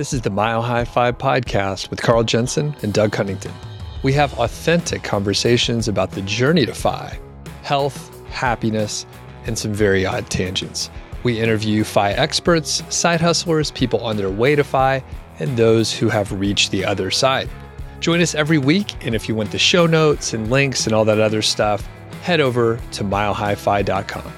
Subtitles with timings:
[0.00, 3.52] This is the Mile High FI podcast with Carl Jensen and Doug Cunnington.
[4.02, 7.18] We have authentic conversations about the journey to FI,
[7.60, 9.04] health, happiness,
[9.44, 10.88] and some very odd tangents.
[11.22, 15.04] We interview FI experts, side hustlers, people on their way to FI,
[15.38, 17.50] and those who have reached the other side.
[18.00, 21.04] Join us every week, and if you want the show notes and links and all
[21.04, 21.86] that other stuff,
[22.22, 24.32] head over to milehighfi.com.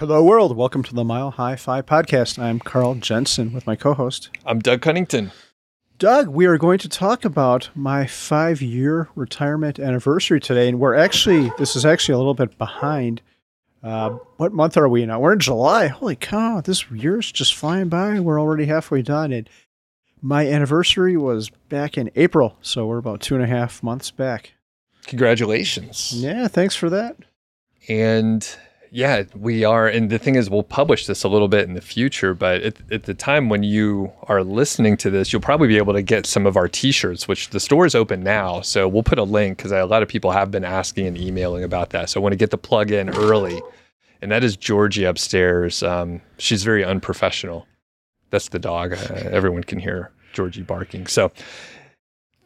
[0.00, 0.56] Hello, world.
[0.56, 2.36] Welcome to the Mile High Fi podcast.
[2.36, 5.30] I'm Carl Jensen with my co host, I'm Doug Cunnington.
[5.98, 6.26] Doug.
[6.26, 10.68] We are going to talk about my five year retirement anniversary today.
[10.68, 13.22] And we're actually, this is actually a little bit behind.
[13.84, 15.20] Uh, what month are we now?
[15.20, 15.86] We're in July.
[15.86, 18.18] Holy cow, this year's just flying by.
[18.18, 19.30] We're already halfway done.
[19.30, 19.48] And
[20.20, 22.56] my anniversary was back in April.
[22.62, 24.54] So we're about two and a half months back.
[25.06, 26.12] Congratulations.
[26.16, 27.16] Yeah, thanks for that.
[27.88, 28.44] And
[28.94, 29.88] yeah, we are.
[29.88, 32.76] And the thing is, we'll publish this a little bit in the future, but at,
[32.92, 36.26] at, the time when you are listening to this, you'll probably be able to get
[36.26, 38.60] some of our t shirts, which the store is open now.
[38.60, 41.64] So we'll put a link because a lot of people have been asking and emailing
[41.64, 42.08] about that.
[42.08, 43.60] So I want to get the plug in early.
[44.22, 45.82] And that is Georgie upstairs.
[45.82, 47.66] Um, she's very unprofessional.
[48.30, 48.92] That's the dog.
[48.92, 51.08] Uh, everyone can hear Georgie barking.
[51.08, 51.32] So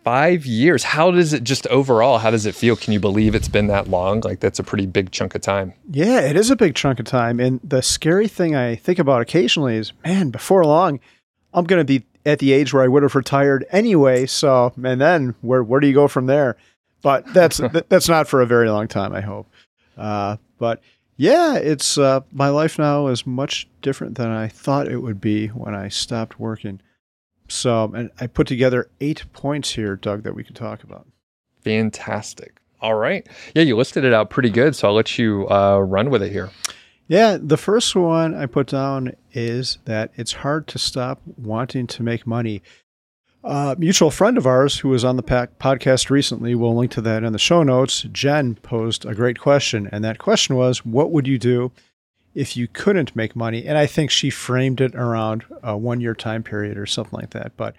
[0.09, 0.84] five years.
[0.84, 2.17] How does it just overall?
[2.17, 2.77] How does it feel?
[2.77, 4.20] Can you believe it's been that long?
[4.20, 5.75] Like that's a pretty big chunk of time.
[5.91, 7.39] Yeah, it is a big chunk of time.
[7.39, 10.98] And the scary thing I think about occasionally is, man, before long,
[11.53, 14.25] I'm going to be at the age where I would have retired anyway.
[14.25, 16.56] So, and then where where do you go from there?
[17.03, 17.59] But that's
[17.91, 19.47] that's not for a very long time, I hope.
[19.98, 20.81] Uh, but
[21.19, 25.48] yeah, it's uh, my life now is much different than I thought it would be
[25.48, 26.81] when I stopped working.
[27.48, 31.06] So, and I put together eight points here, Doug, that we could talk about.
[31.62, 32.60] Fantastic.
[32.80, 33.27] All right.
[33.55, 34.77] Yeah, you listed it out pretty good.
[34.77, 36.50] So I'll let you uh, run with it here.
[37.08, 42.02] Yeah, the first one I put down is that it's hard to stop wanting to
[42.02, 42.62] make money.
[43.42, 47.24] A mutual friend of ours who was on the podcast recently, we'll link to that
[47.24, 48.02] in the show notes.
[48.12, 51.73] Jen posed a great question, and that question was, "What would you do
[52.34, 53.66] if you couldn't make money.
[53.66, 57.30] And I think she framed it around a one year time period or something like
[57.30, 57.56] that.
[57.56, 57.74] But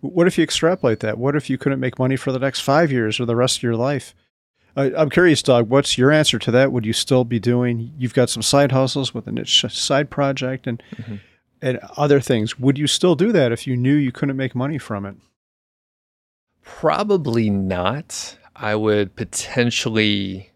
[0.00, 1.18] what if you extrapolate that?
[1.18, 3.62] What if you couldn't make money for the next five years or the rest of
[3.62, 4.14] your life?
[4.76, 6.70] I, I'm curious, Doug, what's your answer to that?
[6.70, 10.66] Would you still be doing, you've got some side hustles with a niche side project
[10.66, 11.16] and, mm-hmm.
[11.60, 12.58] and other things.
[12.58, 15.16] Would you still do that if you knew you couldn't make money from it?
[16.62, 18.36] Probably not.
[18.54, 20.50] I would potentially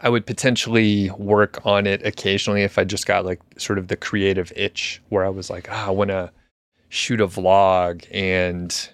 [0.00, 3.96] I would potentially work on it occasionally if I just got like sort of the
[3.96, 6.30] creative itch where I was like, ah, I want to
[6.88, 8.90] shoot a vlog and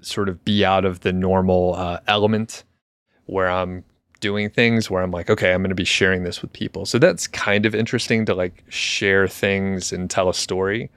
[0.00, 2.64] sort of be out of the normal uh, element
[3.26, 3.84] where I'm
[4.20, 6.86] doing things where I'm like, okay, I'm going to be sharing this with people.
[6.86, 10.90] So that's kind of interesting to like share things and tell a story.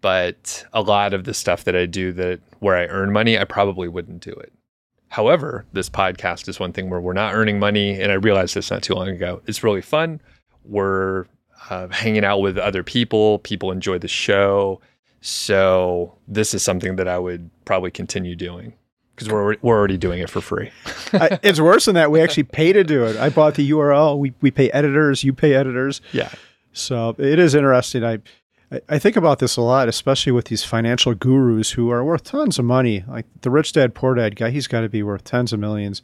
[0.00, 3.44] But a lot of the stuff that I do that where I earn money, I
[3.44, 4.52] probably wouldn't do it.
[5.14, 8.00] However, this podcast is one thing where we're not earning money.
[8.00, 9.42] And I realized this not too long ago.
[9.46, 10.20] It's really fun.
[10.64, 11.26] We're
[11.70, 13.38] uh, hanging out with other people.
[13.38, 14.80] People enjoy the show.
[15.20, 18.74] So this is something that I would probably continue doing
[19.14, 20.72] because we're we're already doing it for free.
[21.12, 22.10] I, it's worse than that.
[22.10, 23.16] We actually pay to do it.
[23.16, 24.18] I bought the URL.
[24.18, 25.22] We we pay editors.
[25.22, 26.00] You pay editors.
[26.10, 26.32] Yeah.
[26.72, 28.04] So it is interesting.
[28.04, 28.18] I
[28.88, 32.58] I think about this a lot, especially with these financial gurus who are worth tons
[32.58, 33.04] of money.
[33.06, 36.02] Like the rich dad, poor dad guy, he's got to be worth tens of millions.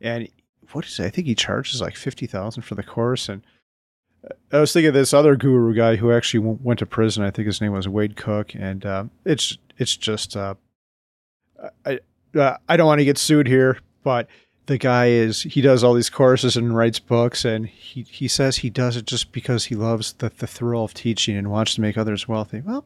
[0.00, 0.28] And
[0.72, 1.06] what is it?
[1.06, 3.28] I think he charges like 50,000 for the course.
[3.28, 3.42] And
[4.52, 7.22] I was thinking of this other guru guy who actually went to prison.
[7.22, 8.54] I think his name was Wade Cook.
[8.54, 10.54] And uh, it's, it's just, uh,
[11.84, 12.00] I,
[12.34, 14.28] uh, I don't want to get sued here, but
[14.66, 18.58] the guy is he does all these courses and writes books and he, he says
[18.58, 21.80] he does it just because he loves the, the thrill of teaching and wants to
[21.80, 22.62] make others wealthy.
[22.64, 22.84] Well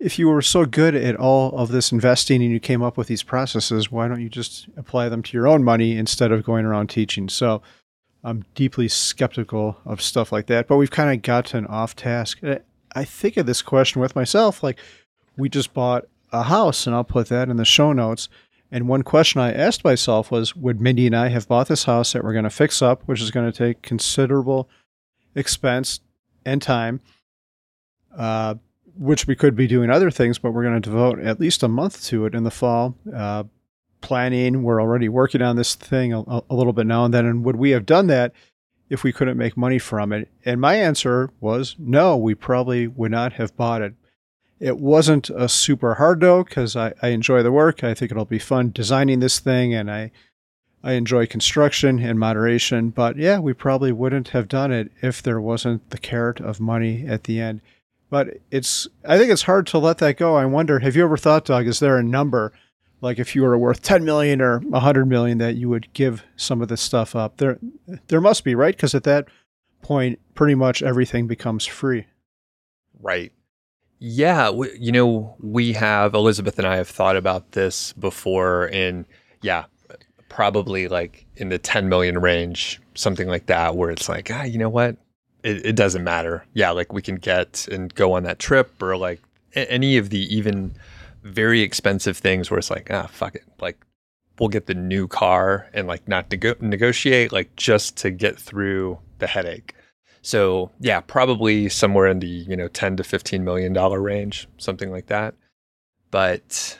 [0.00, 3.08] if you were so good at all of this investing and you came up with
[3.08, 6.64] these processes why don't you just apply them to your own money instead of going
[6.64, 7.28] around teaching?
[7.28, 7.62] So
[8.22, 12.40] i'm deeply skeptical of stuff like that but we've kind of gotten off task.
[12.96, 14.78] I think of this question with myself like
[15.36, 18.28] we just bought a house and i'll put that in the show notes
[18.70, 22.12] and one question I asked myself was Would Mindy and I have bought this house
[22.12, 24.68] that we're going to fix up, which is going to take considerable
[25.34, 26.00] expense
[26.44, 27.00] and time,
[28.16, 28.54] uh,
[28.98, 31.68] which we could be doing other things, but we're going to devote at least a
[31.68, 32.96] month to it in the fall.
[33.14, 33.44] Uh,
[34.00, 37.26] planning, we're already working on this thing a, a little bit now and then.
[37.26, 38.32] And would we have done that
[38.90, 40.28] if we couldn't make money from it?
[40.44, 43.94] And my answer was no, we probably would not have bought it
[44.60, 47.82] it wasn't a super hard though, because I, I enjoy the work.
[47.82, 50.10] I think it'll be fun designing this thing, and I
[50.82, 52.90] I enjoy construction and moderation.
[52.90, 57.06] But yeah, we probably wouldn't have done it if there wasn't the carrot of money
[57.06, 57.62] at the end.
[58.10, 60.36] But it's I think it's hard to let that go.
[60.36, 62.52] I wonder, have you ever thought, Doug, is there a number
[63.00, 66.62] like if you were worth 10 million or 100 million that you would give some
[66.62, 67.38] of this stuff up?
[67.38, 67.58] There
[68.08, 68.76] there must be, right?
[68.76, 69.26] Cuz at that
[69.82, 72.06] point pretty much everything becomes free.
[73.00, 73.32] Right.
[73.98, 79.06] Yeah, we, you know, we have Elizabeth and I have thought about this before and
[79.42, 79.64] yeah,
[80.28, 84.58] probably like in the 10 million range, something like that where it's like, ah, you
[84.58, 84.96] know what?
[85.44, 86.44] it, it doesn't matter.
[86.54, 89.20] Yeah, like we can get and go on that trip or like
[89.54, 90.74] any of the even
[91.22, 93.44] very expensive things where it's like, ah, fuck it.
[93.60, 93.78] Like
[94.40, 98.98] we'll get the new car and like not nego- negotiate, like just to get through
[99.18, 99.74] the headache.
[100.24, 104.90] So yeah, probably somewhere in the, you know, 10 to 15 million dollar range, something
[104.90, 105.34] like that.
[106.10, 106.78] But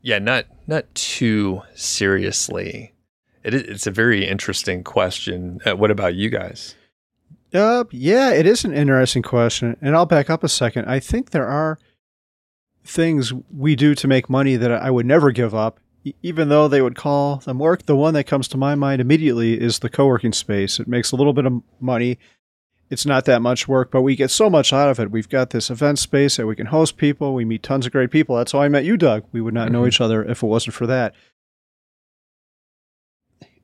[0.00, 2.94] yeah, not not too seriously.
[3.42, 5.60] It it's a very interesting question.
[5.66, 6.76] Uh, what about you guys?
[7.52, 9.76] Uh, yeah, it is an interesting question.
[9.80, 10.86] And I'll back up a second.
[10.86, 11.78] I think there are
[12.84, 15.80] things we do to make money that I would never give up,
[16.22, 17.86] even though they would call them work.
[17.86, 20.78] The one that comes to my mind immediately is the co working space.
[20.78, 22.18] It makes a little bit of money.
[22.90, 25.10] It's not that much work, but we get so much out of it.
[25.10, 27.34] We've got this event space that we can host people.
[27.34, 28.36] We meet tons of great people.
[28.36, 29.24] That's how I met you, Doug.
[29.32, 29.72] We would not mm-hmm.
[29.72, 31.14] know each other if it wasn't for that.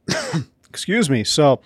[0.69, 1.22] Excuse me.
[1.25, 1.61] So,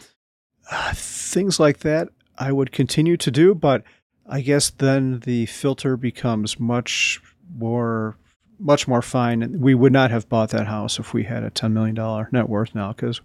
[0.71, 2.09] uh, things like that
[2.39, 3.85] I would continue to do, but
[4.27, 7.21] I guess then the filter becomes much
[7.57, 8.17] more
[8.59, 9.61] much more fine.
[9.61, 12.75] We would not have bought that house if we had a $10 million net worth
[12.75, 13.21] now because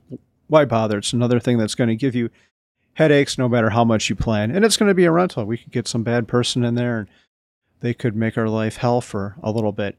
[0.48, 0.98] why bother?
[0.98, 2.30] It's another thing that's going to give you
[2.94, 4.52] headaches no matter how much you plan.
[4.52, 5.46] And it's going to be a rental.
[5.46, 7.08] We could get some bad person in there and
[7.80, 9.98] they could make our life hell for a little bit.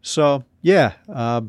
[0.00, 1.42] So, yeah, uh,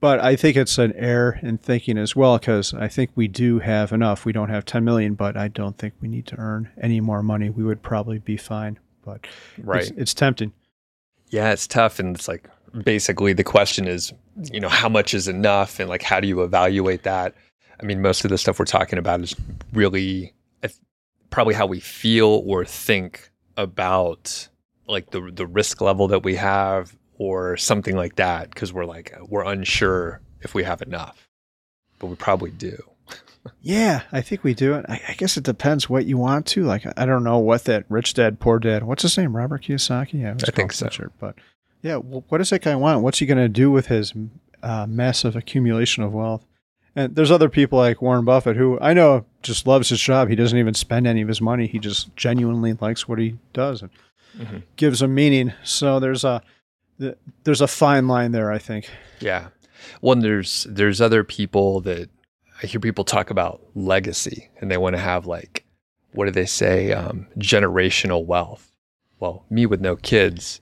[0.00, 3.58] but I think it's an error in thinking as well because I think we do
[3.58, 4.24] have enough.
[4.24, 7.22] We don't have 10 million, but I don't think we need to earn any more
[7.22, 7.50] money.
[7.50, 9.26] We would probably be fine, but
[9.58, 9.82] right.
[9.82, 10.52] it's, it's tempting.
[11.28, 11.98] Yeah, it's tough.
[11.98, 12.48] And it's like
[12.82, 14.12] basically the question is,
[14.50, 17.34] you know, how much is enough and like how do you evaluate that?
[17.80, 19.34] I mean, most of the stuff we're talking about is
[19.72, 20.34] really
[21.30, 24.48] probably how we feel or think about
[24.86, 29.16] like the the risk level that we have or something like that because we're like
[29.28, 31.28] we're unsure if we have enough,
[31.98, 32.82] but we probably do.
[33.60, 34.74] yeah, I think we do.
[34.74, 36.64] I, I, guess it depends what you want to.
[36.64, 38.82] Like, I don't know what that rich dad, poor dad.
[38.82, 39.34] What's his name?
[39.34, 40.20] Robert Kiyosaki.
[40.20, 40.86] Yeah, I think so.
[40.86, 41.36] Richard, but
[41.82, 43.02] yeah, well, what does that guy want?
[43.02, 44.12] What's he going to do with his
[44.62, 46.44] uh, massive accumulation of wealth?
[46.96, 50.28] And there's other people like Warren Buffett who I know just loves his job.
[50.28, 51.66] He doesn't even spend any of his money.
[51.66, 53.90] He just genuinely likes what he does and
[54.36, 54.58] mm-hmm.
[54.76, 55.52] gives a meaning.
[55.62, 56.42] So there's a
[57.44, 58.90] there's a fine line there, I think.
[59.20, 59.48] Yeah.
[60.02, 62.10] Well, there's there's other people that
[62.62, 65.64] I hear people talk about legacy, and they want to have like,
[66.12, 68.70] what do they say, um, generational wealth.
[69.18, 70.60] Well, me with no kids,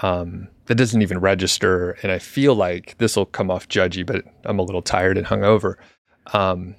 [0.00, 4.24] um, that doesn't even register, and I feel like this will come off judgy, but
[4.44, 5.76] I'm a little tired and hungover.
[6.32, 6.74] Um,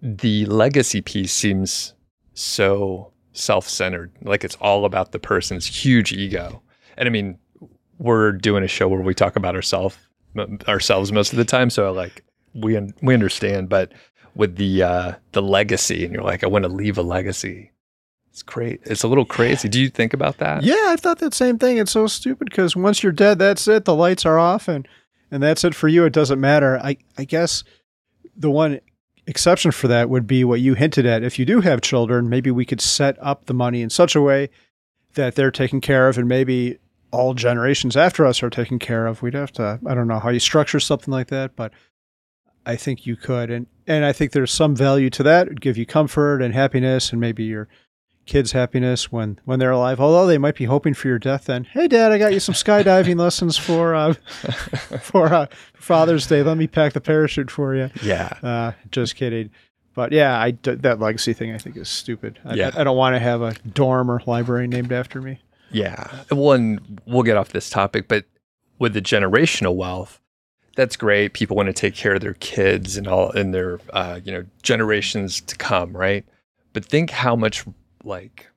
[0.00, 1.94] the legacy piece seems
[2.34, 6.62] so self-centered, like it's all about the person's huge ego.
[6.96, 7.38] And I mean,
[7.98, 9.96] we're doing a show where we talk about ourselves
[10.68, 12.24] ourselves most of the time, so like
[12.54, 13.68] we we understand.
[13.68, 13.92] But
[14.34, 17.71] with the uh, the legacy, and you're like, I want to leave a legacy.
[18.32, 18.80] It's great.
[18.84, 19.68] It's a little crazy.
[19.68, 20.62] Do you think about that?
[20.62, 21.76] Yeah, I thought that same thing.
[21.76, 23.84] It's so stupid because once you're dead, that's it.
[23.84, 24.88] The lights are off, and
[25.30, 26.06] and that's it for you.
[26.06, 26.78] It doesn't matter.
[26.78, 27.62] I I guess
[28.34, 28.80] the one
[29.26, 31.22] exception for that would be what you hinted at.
[31.22, 34.22] If you do have children, maybe we could set up the money in such a
[34.22, 34.48] way
[35.12, 36.78] that they're taken care of, and maybe
[37.10, 39.20] all generations after us are taken care of.
[39.20, 41.72] We'd have to, I don't know how you structure something like that, but
[42.64, 43.50] I think you could.
[43.50, 45.48] And, and I think there's some value to that.
[45.48, 47.68] It'd give you comfort and happiness and maybe your
[48.26, 50.00] kids' happiness when, when they're alive.
[50.00, 51.64] Although they might be hoping for your death then.
[51.64, 54.12] Hey, Dad, I got you some skydiving lessons for, uh,
[55.00, 56.42] for uh, Father's Day.
[56.42, 57.90] Let me pack the parachute for you.
[58.02, 58.32] Yeah.
[58.42, 59.50] Uh, just kidding.
[59.94, 62.38] But yeah, I, that legacy thing I think is stupid.
[62.44, 62.70] I, yeah.
[62.74, 65.40] I, don't want to have a dorm or library named after me.
[65.70, 66.10] Yeah.
[66.30, 68.24] Well, and we'll get off this topic, but
[68.78, 70.20] with the generational wealth,
[70.76, 71.34] that's great.
[71.34, 74.44] People want to take care of their kids and all and their uh, you know
[74.62, 76.24] generations to come, right?
[76.72, 77.64] But think how much
[78.04, 78.48] like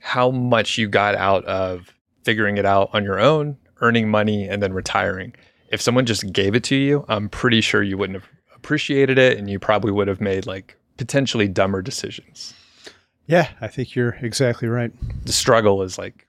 [0.00, 4.62] how much you got out of figuring it out on your own, earning money, and
[4.62, 5.34] then retiring.
[5.70, 9.38] If someone just gave it to you, I'm pretty sure you wouldn't have appreciated it,
[9.38, 12.54] and you probably would have made like potentially dumber decisions.
[13.26, 14.92] Yeah, I think you're exactly right.
[15.24, 16.28] The struggle is like,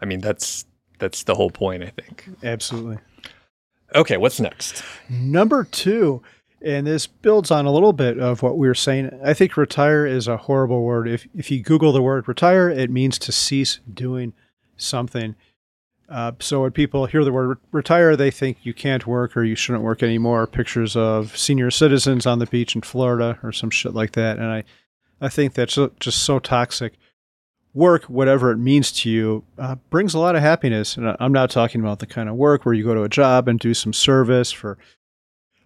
[0.00, 0.66] I mean, that's
[0.98, 1.82] that's the whole point.
[1.82, 2.28] I think.
[2.42, 2.98] Absolutely.
[3.94, 4.82] Okay, what's next?
[5.08, 6.22] Number two
[6.60, 9.20] And this builds on a little bit of what we were saying.
[9.24, 11.08] I think retire is a horrible word.
[11.08, 14.32] If, if you Google the word retire, it means to cease doing
[14.76, 15.36] something.
[16.08, 19.54] Uh, so when people hear the word retire, they think you can't work or you
[19.54, 20.46] shouldn't work anymore.
[20.46, 24.38] Pictures of senior citizens on the beach in Florida or some shit like that.
[24.38, 24.64] And I,
[25.20, 26.94] I think that's just so toxic.
[27.74, 30.96] Work, whatever it means to you, uh, brings a lot of happiness.
[30.96, 33.46] And I'm not talking about the kind of work where you go to a job
[33.46, 34.78] and do some service for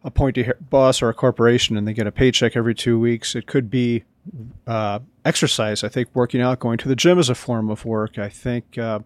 [0.05, 3.35] a pointy boss or a corporation and they get a paycheck every two weeks.
[3.35, 4.05] It could be
[4.67, 5.85] uh, exercise.
[5.85, 8.19] I think working out, going to the gym is a form of work.
[8.19, 9.01] I think uh,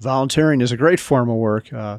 [0.00, 1.72] volunteering is a great form of work.
[1.72, 1.98] Uh,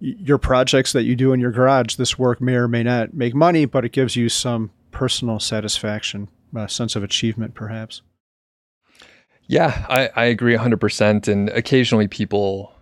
[0.00, 3.34] your projects that you do in your garage, this work may or may not make
[3.34, 8.02] money, but it gives you some personal satisfaction, a sense of achievement, perhaps.
[9.46, 11.28] Yeah, I, I agree 100%.
[11.28, 12.72] And occasionally people,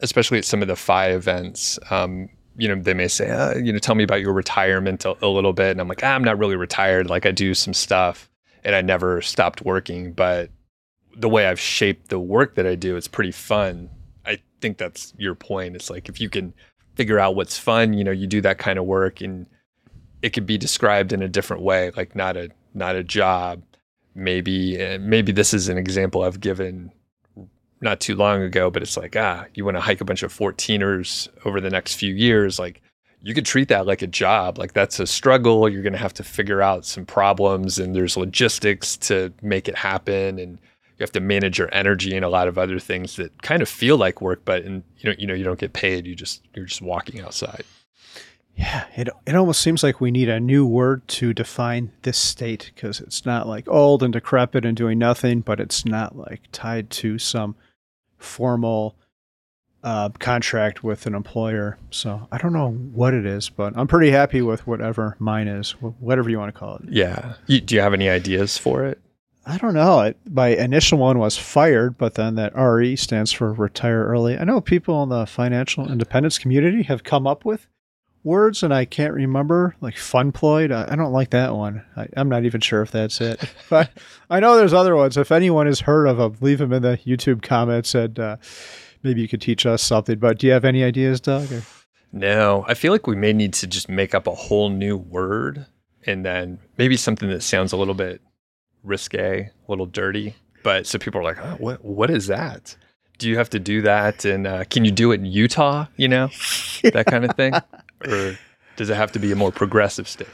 [0.00, 3.72] especially at some of the FI events, um, you know, they may say, uh, you
[3.72, 5.72] know, tell me about your retirement a, a little bit.
[5.72, 7.10] And I'm like, ah, I'm not really retired.
[7.10, 8.30] Like I do some stuff
[8.62, 10.12] and I never stopped working.
[10.12, 10.50] But
[11.16, 13.90] the way I've shaped the work that I do, it's pretty fun.
[14.24, 15.76] I think that's your point.
[15.76, 16.54] It's like if you can
[16.94, 19.46] figure out what's fun, you know, you do that kind of work and
[20.22, 23.62] it could be described in a different way, like not a not a job.
[24.14, 26.92] Maybe maybe this is an example I've given
[27.84, 30.36] not too long ago, but it's like, ah, you want to hike a bunch of
[30.36, 32.82] 14ers over the next few years, like
[33.22, 34.58] you could treat that like a job.
[34.58, 35.68] Like that's a struggle.
[35.68, 39.76] You're going to have to figure out some problems and there's logistics to make it
[39.76, 40.58] happen and
[40.98, 43.68] you have to manage your energy and a lot of other things that kind of
[43.68, 46.06] feel like work, but in, you know, you know, you don't get paid.
[46.06, 47.64] You just you're just walking outside.
[48.54, 52.70] Yeah, it it almost seems like we need a new word to define this state
[52.74, 56.90] because it's not like old and decrepit and doing nothing, but it's not like tied
[56.90, 57.56] to some
[58.24, 58.96] formal
[59.84, 61.76] uh, contract with an employer.
[61.90, 65.72] So I don't know what it is, but I'm pretty happy with whatever mine is,
[65.72, 66.84] whatever you want to call it.
[66.88, 67.34] Yeah.
[67.46, 68.98] You, do you have any ideas for it?
[69.46, 69.98] I don't know.
[70.00, 74.38] I, my initial one was fired, but then that RE stands for retire early.
[74.38, 77.66] I know people in the financial independence community have come up with
[78.24, 80.72] words, and I can't remember, like funployed.
[80.72, 81.84] I, I don't like that one.
[81.96, 83.40] I, am not even sure if that's it.
[83.70, 83.90] but
[84.30, 85.16] I know there's other ones.
[85.16, 88.36] If anyone has heard of them, leave them in the YouTube comments, and uh,
[89.02, 90.18] maybe you could teach us something.
[90.18, 91.52] But do you have any ideas, Doug?
[91.52, 91.62] Or?
[92.12, 95.66] No, I feel like we may need to just make up a whole new word,
[96.06, 98.22] and then maybe something that sounds a little bit
[98.84, 100.34] risque, a little dirty.
[100.62, 102.76] But so people are like, oh, what what is that?
[103.18, 104.24] Do you have to do that?
[104.24, 105.86] And uh, can you do it in Utah?
[105.96, 106.28] You know,
[106.82, 107.52] that kind of thing,
[108.06, 108.38] or
[108.76, 110.28] does it have to be a more progressive state?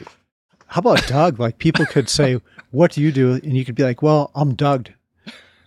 [0.66, 1.40] How about Doug?
[1.40, 4.54] Like people could say, "What do you do?" And you could be like, "Well, I'm
[4.54, 4.90] Doug."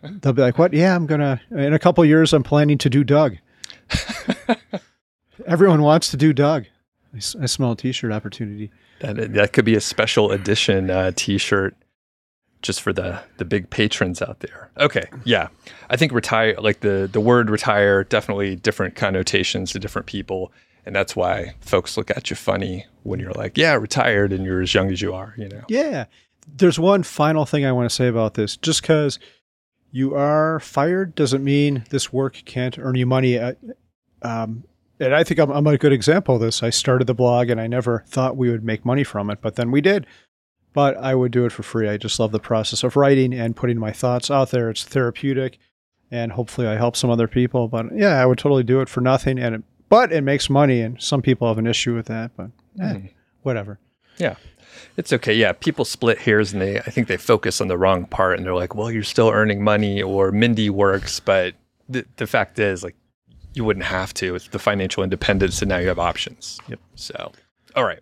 [0.01, 0.73] They'll be like, "What?
[0.73, 2.33] Yeah, I'm gonna in a couple years.
[2.33, 3.37] I'm planning to do Doug."
[5.45, 6.65] Everyone wants to do Doug.
[7.13, 8.71] I, I smell a T-shirt opportunity.
[9.01, 11.75] That that could be a special edition uh, T-shirt
[12.61, 14.71] just for the the big patrons out there.
[14.77, 15.49] Okay, yeah,
[15.89, 20.51] I think retire like the the word retire definitely different connotations to different people,
[20.85, 24.61] and that's why folks look at you funny when you're like, yeah, retired, and you're
[24.61, 25.33] as young as you are.
[25.37, 25.63] You know.
[25.67, 26.05] Yeah.
[26.47, 28.57] There's one final thing I want to say about this.
[28.57, 29.17] Just because
[29.91, 33.39] you are fired doesn't mean this work can't earn you money.
[33.39, 33.53] Uh,
[34.21, 34.65] um,
[34.99, 36.61] and I think I'm, I'm a good example of this.
[36.61, 39.55] I started the blog and I never thought we would make money from it, but
[39.55, 40.05] then we did
[40.73, 41.87] but I would do it for free.
[41.87, 44.69] I just love the process of writing and putting my thoughts out there.
[44.69, 45.59] It's therapeutic,
[46.11, 47.67] and hopefully I help some other people.
[47.67, 49.37] But yeah, I would totally do it for nothing.
[49.39, 52.31] And it, but it makes money, and some people have an issue with that.
[52.35, 53.09] But eh, mm.
[53.41, 53.79] whatever.
[54.17, 54.35] Yeah.
[54.97, 55.33] It's okay.
[55.33, 58.45] Yeah, people split hairs and they I think they focus on the wrong part and
[58.45, 61.55] they're like, "Well, you're still earning money or Mindy works," but
[61.89, 62.95] the the fact is like
[63.53, 64.35] you wouldn't have to.
[64.35, 66.59] It's the financial independence and now you have options.
[66.67, 66.79] Yep.
[66.95, 67.31] So,
[67.75, 67.99] all right.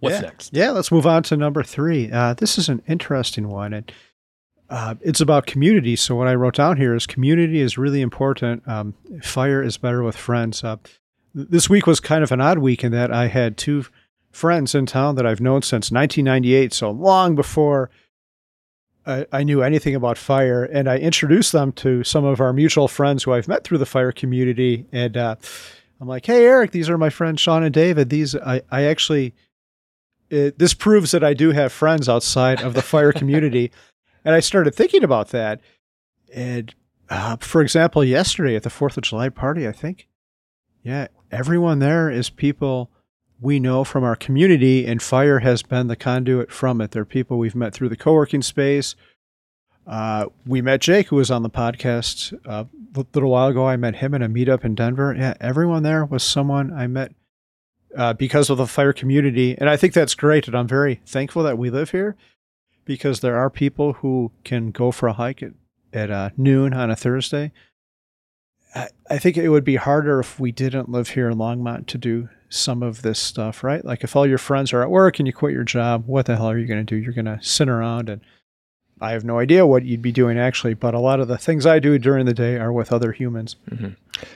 [0.00, 0.20] What's yeah.
[0.20, 0.54] next?
[0.54, 2.10] Yeah, let's move on to number three.
[2.10, 3.72] Uh, this is an interesting one.
[3.72, 3.90] And
[4.74, 5.94] uh, it's about community.
[5.94, 8.66] So what I wrote down here is community is really important.
[8.66, 10.64] Um, fire is better with friends.
[10.64, 10.78] Uh,
[11.32, 13.86] this week was kind of an odd week in that I had two
[14.32, 17.88] friends in town that I've known since 1998, so long before
[19.06, 20.64] I, I, knew anything about fire.
[20.64, 23.86] And I introduced them to some of our mutual friends who I've met through the
[23.86, 24.86] fire community.
[24.90, 25.36] And uh,
[26.00, 28.10] I'm like, "Hey, Eric, these are my friends Sean and David.
[28.10, 29.34] These I, I actually
[30.30, 33.70] it, this proves that I do have friends outside of the fire community.
[34.24, 35.60] And I started thinking about that.
[36.32, 36.74] And
[37.08, 40.08] uh, for example, yesterday at the 4th of July party, I think,
[40.82, 42.90] yeah, everyone there is people
[43.40, 46.92] we know from our community, and fire has been the conduit from it.
[46.92, 48.94] They're people we've met through the co working space.
[49.86, 52.64] Uh, we met Jake, who was on the podcast uh,
[52.96, 53.68] a little while ago.
[53.68, 55.14] I met him in a meetup in Denver.
[55.14, 57.12] Yeah, everyone there was someone I met
[57.94, 59.56] uh, because of the fire community.
[59.58, 60.46] And I think that's great.
[60.46, 62.16] And I'm very thankful that we live here
[62.84, 65.52] because there are people who can go for a hike at,
[65.92, 67.52] at uh, noon on a Thursday.
[68.74, 71.98] I, I think it would be harder if we didn't live here in Longmont to
[71.98, 73.84] do some of this stuff, right?
[73.84, 76.36] Like if all your friends are at work and you quit your job, what the
[76.36, 76.96] hell are you going to do?
[76.96, 78.20] You're going to sit around and
[79.00, 81.66] I have no idea what you'd be doing actually, but a lot of the things
[81.66, 83.56] I do during the day are with other humans.
[83.70, 83.88] Mm-hmm.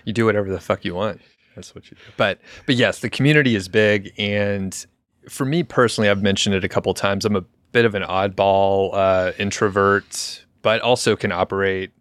[0.04, 1.20] You do whatever the fuck you want.
[1.54, 2.12] That's what you do.
[2.16, 4.86] But but yes, the community is big, and
[5.28, 7.24] for me personally, I've mentioned it a couple times.
[7.24, 11.92] I'm a bit of an oddball uh, introvert, but also can operate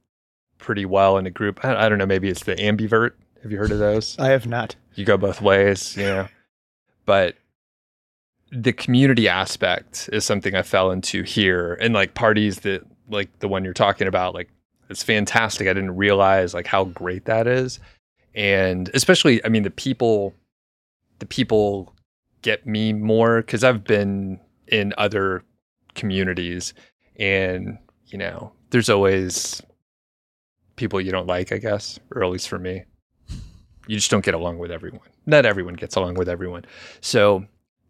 [0.58, 1.64] pretty well in a group.
[1.64, 2.06] I, I don't know.
[2.06, 3.12] Maybe it's the ambivert.
[3.44, 4.18] Have you heard of those?
[4.20, 4.76] I have not.
[4.96, 6.28] You go both ways, you know.
[7.06, 7.36] But
[8.52, 13.48] the community aspect is something I fell into here, and like parties that like the
[13.48, 14.50] one you're talking about, like
[14.90, 15.68] it's fantastic.
[15.68, 17.80] I didn't realize like how great that is,
[18.36, 20.34] and especially, I mean, the people,
[21.20, 21.94] the people
[22.42, 25.44] get me more because I've been in other
[25.98, 26.74] communities,
[27.18, 29.62] and you know, there's always
[30.78, 32.84] people you don't like, I guess, or at least for me.
[33.88, 35.08] You just don't get along with everyone.
[35.26, 36.66] Not everyone gets along with everyone.
[37.02, 37.46] So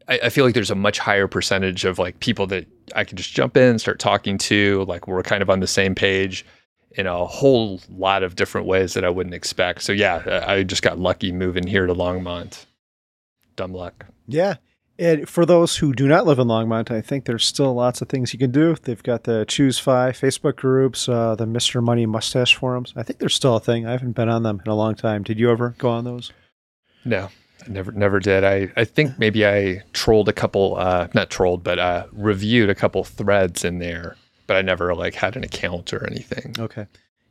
[0.07, 3.17] I, I, feel like there's a much higher percentage of like people that I can
[3.17, 4.85] just jump in start talking to.
[4.87, 6.45] Like we're kind of on the same page
[6.91, 9.83] in a whole lot of different ways that I wouldn't expect.
[9.83, 12.65] So yeah, I just got lucky moving here to Longmont.
[13.55, 14.05] Dumb luck.
[14.27, 14.55] Yeah.
[14.99, 18.09] And for those who do not live in Longmont, I think there's still lots of
[18.09, 18.75] things you can do.
[18.75, 21.83] They've got the ChooseFI Facebook groups, uh, the Mr.
[21.83, 22.93] Money Mustache forums.
[22.95, 23.85] I think they're still a thing.
[23.85, 25.21] I haven't been on them in a long time.
[25.21, 26.31] Did you ever go on those?
[27.05, 27.29] No,
[27.69, 28.43] Never, never did.
[28.43, 32.75] I, I think maybe I trolled a couple, uh, not trolled, but uh, reviewed a
[32.75, 36.55] couple threads in there, but I never like had an account or anything.
[36.57, 36.87] Okay.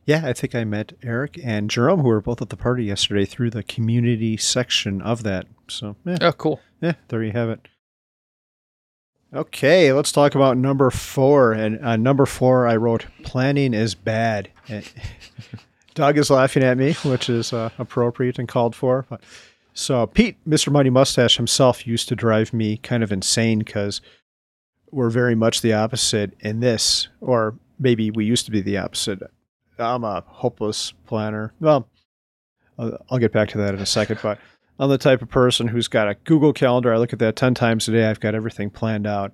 [0.07, 3.25] Yeah, I think I met Eric and Jerome, who were both at the party yesterday,
[3.25, 5.47] through the community section of that.
[5.67, 6.17] So, yeah.
[6.21, 6.61] oh, cool.
[6.79, 7.67] Yeah, there you have it.
[9.33, 11.51] Okay, let's talk about number four.
[11.51, 14.49] And uh, number four, I wrote planning is bad.
[15.93, 19.05] Doug is laughing at me, which is uh, appropriate and called for.
[19.09, 19.21] But
[19.73, 20.71] so Pete, Mr.
[20.71, 23.99] Money Mustache himself used to drive me kind of insane because
[24.89, 29.21] we're very much the opposite in this, or maybe we used to be the opposite.
[29.79, 31.53] I'm a hopeless planner.
[31.59, 31.87] Well,
[32.77, 34.39] I'll get back to that in a second, but
[34.79, 36.93] I'm the type of person who's got a Google Calendar.
[36.93, 38.05] I look at that 10 times a day.
[38.05, 39.33] I've got everything planned out.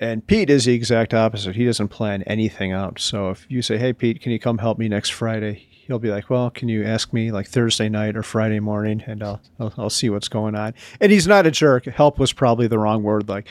[0.00, 1.56] And Pete is the exact opposite.
[1.56, 3.00] He doesn't plan anything out.
[3.00, 5.68] So if you say, hey, Pete, can you come help me next Friday?
[5.88, 9.22] he'll be like, "Well, can you ask me like Thursday night or Friday morning, and
[9.22, 11.86] I'll I'll, I'll see what's going on." And he's not a jerk.
[11.86, 13.28] Help was probably the wrong word.
[13.28, 13.48] Like,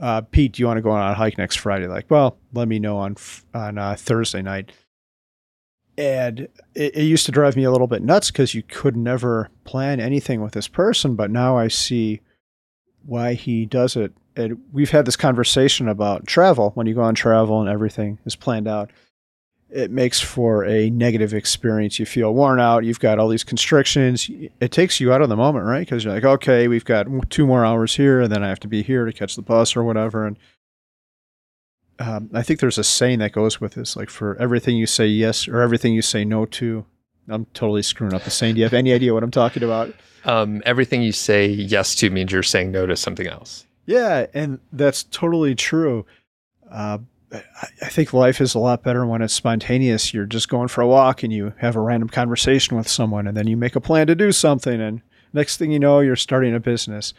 [0.00, 1.88] uh, Pete, do you want to go on a hike next Friday?
[1.88, 3.16] Like, well, let me know on
[3.52, 4.70] on uh, Thursday night.
[5.98, 9.50] And it, it used to drive me a little bit nuts because you could never
[9.64, 11.16] plan anything with this person.
[11.16, 12.20] But now I see
[13.04, 14.12] why he does it.
[14.34, 18.36] And we've had this conversation about travel when you go on travel and everything is
[18.36, 18.90] planned out
[19.72, 21.98] it makes for a negative experience.
[21.98, 22.84] You feel worn out.
[22.84, 24.30] You've got all these constrictions.
[24.60, 25.80] It takes you out of the moment, right?
[25.80, 28.68] Because you're like, okay, we've got two more hours here, and then I have to
[28.68, 30.26] be here to catch the bus or whatever.
[30.26, 30.38] And
[32.02, 35.06] um, I think there's a saying that goes with this, like for everything you say
[35.06, 36.84] yes or everything you say no to.
[37.28, 38.54] I'm totally screwing up the saying.
[38.54, 39.94] Do you have any idea what I'm talking about?
[40.24, 43.66] Um, everything you say yes to means you're saying no to something else.
[43.86, 46.04] Yeah, and that's totally true.
[46.70, 46.98] Uh,
[47.32, 50.12] I think life is a lot better when it's spontaneous.
[50.12, 53.36] You're just going for a walk and you have a random conversation with someone, and
[53.36, 56.54] then you make a plan to do something, and next thing you know, you're starting
[56.54, 57.14] a business.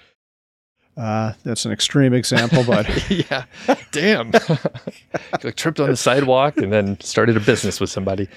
[0.95, 2.87] Uh, that's an extreme example, but
[3.29, 3.45] yeah,
[3.91, 4.31] damn,
[5.43, 8.27] like tripped on the sidewalk and then started a business with somebody.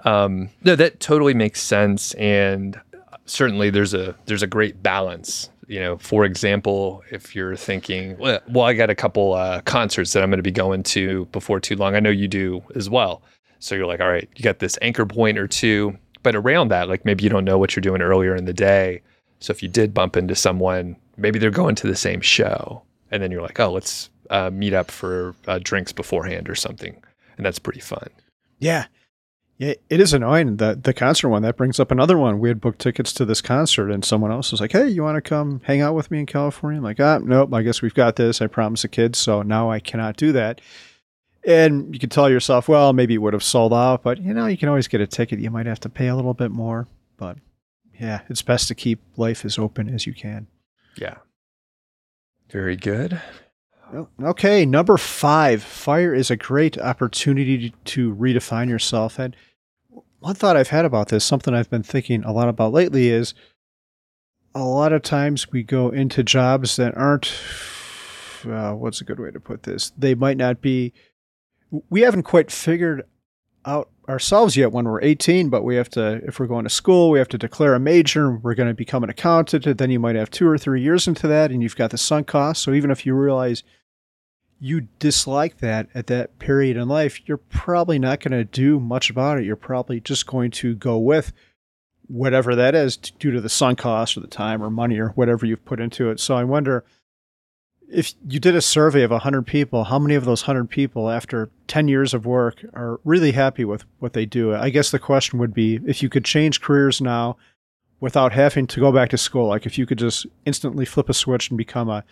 [0.00, 2.80] Um, no, that totally makes sense, and
[3.26, 8.60] certainly there's a there's a great balance you know, for example, if you're thinking, well,
[8.60, 11.76] I got a couple uh, concerts that I'm going to be going to before too
[11.76, 11.94] long.
[11.94, 13.22] I know you do as well.
[13.60, 16.88] So you're like, all right, you got this anchor point or two, but around that,
[16.88, 19.00] like maybe you don't know what you're doing earlier in the day.
[19.40, 23.22] So if you did bump into someone, maybe they're going to the same show, and
[23.22, 27.02] then you're like, oh, let's uh, meet up for uh, drinks beforehand or something,
[27.36, 28.08] and that's pretty fun.
[28.58, 28.86] Yeah,
[29.56, 30.56] yeah, it is annoying.
[30.56, 32.40] The the concert one that brings up another one.
[32.40, 35.16] We had booked tickets to this concert, and someone else was like, "Hey, you want
[35.16, 37.54] to come hang out with me in California?" I'm like, ah, nope.
[37.54, 38.42] I guess we've got this.
[38.42, 40.60] I promised the kids, so now I cannot do that.
[41.46, 44.46] And you can tell yourself, well, maybe it would have sold out, but you know,
[44.46, 45.38] you can always get a ticket.
[45.38, 47.38] You might have to pay a little bit more, but
[47.98, 50.46] yeah, it's best to keep life as open as you can.
[50.96, 51.16] Yeah.
[52.50, 53.20] Very good.
[54.22, 55.62] Okay, number five.
[55.62, 59.18] Fire is a great opportunity to redefine yourself.
[59.18, 59.36] And
[60.18, 63.34] one thought I've had about this, something I've been thinking a lot about lately, is
[64.54, 67.32] a lot of times we go into jobs that aren't
[68.46, 70.92] uh, what's a good way to put this they might not be
[71.90, 73.02] we haven't quite figured
[73.66, 77.10] out ourselves yet when we're 18 but we have to if we're going to school
[77.10, 78.36] we have to declare a major.
[78.36, 81.08] We're going to become an accountant and then you might have two or three years
[81.08, 82.62] into that and you've got the sunk cost.
[82.62, 83.62] So even if you realize
[84.60, 89.10] you dislike that at that period in life you're probably not going to do much
[89.10, 89.44] about it.
[89.44, 91.32] You're probably just going to go with
[92.06, 95.46] whatever that is due to the sunk cost or the time or money or whatever
[95.46, 96.20] you've put into it.
[96.20, 96.84] So I wonder
[97.90, 101.50] if you did a survey of 100 people, how many of those 100 people after
[101.68, 104.54] 10 years of work are really happy with what they do?
[104.54, 107.36] I guess the question would be if you could change careers now
[108.00, 111.14] without having to go back to school, like if you could just instantly flip a
[111.14, 112.04] switch and become a,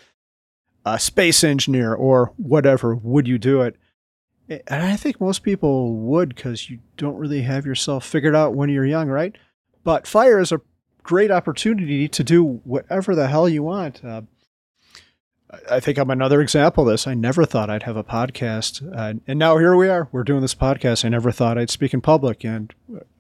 [0.85, 3.77] a space engineer or whatever, would you do it?
[4.49, 8.69] And I think most people would because you don't really have yourself figured out when
[8.69, 9.37] you're young, right?
[9.85, 10.61] But fire is a
[11.03, 14.05] great opportunity to do whatever the hell you want.
[14.05, 14.23] Uh,
[15.71, 17.07] I think I'm another example of this.
[17.07, 18.83] I never thought I'd have a podcast.
[18.97, 20.09] Uh, and now here we are.
[20.11, 21.05] We're doing this podcast.
[21.05, 22.45] I never thought I'd speak in public.
[22.45, 22.73] And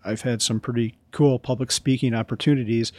[0.04, 2.92] I've had some pretty cool public speaking opportunities.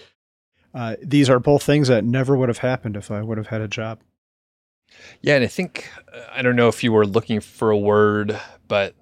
[0.74, 3.62] Uh, these are both things that never would have happened if I would have had
[3.62, 4.00] a job.
[5.22, 5.36] Yeah.
[5.36, 5.89] And I think,
[6.32, 8.93] I don't know if you were looking for a word, but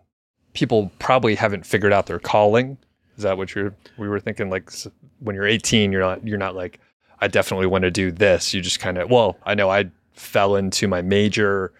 [0.54, 2.78] people probably haven't figured out their calling.
[3.18, 3.76] Is that what you're?
[3.98, 4.72] We were thinking like
[5.20, 6.80] when you're 18, you're not you're not like
[7.20, 8.54] I definitely want to do this.
[8.54, 11.74] You just kind of well, I know I fell into my major,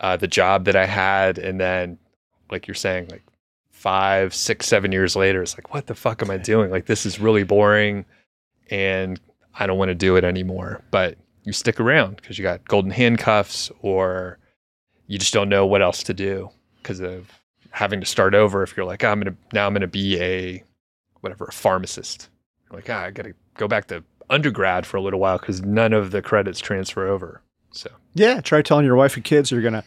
[0.00, 1.98] uh, the job that I had, and then
[2.50, 3.24] like you're saying, like
[3.70, 6.70] five, six, seven years later, it's like what the fuck am I doing?
[6.70, 8.04] Like this is really boring,
[8.70, 9.20] and
[9.54, 10.82] I don't want to do it anymore.
[10.90, 14.38] But you stick around because you got golden handcuffs, or
[15.06, 16.50] you just don't know what else to do
[16.82, 17.30] because of
[17.70, 18.62] having to start over.
[18.62, 20.64] If you're like, oh, I'm gonna now I'm gonna be a
[21.20, 22.28] whatever, a pharmacist.
[22.70, 25.92] like, ah, I got to go back to undergrad for a little while because none
[25.92, 27.42] of the credits transfer over.
[27.72, 29.84] So yeah, try telling your wife and kids you're gonna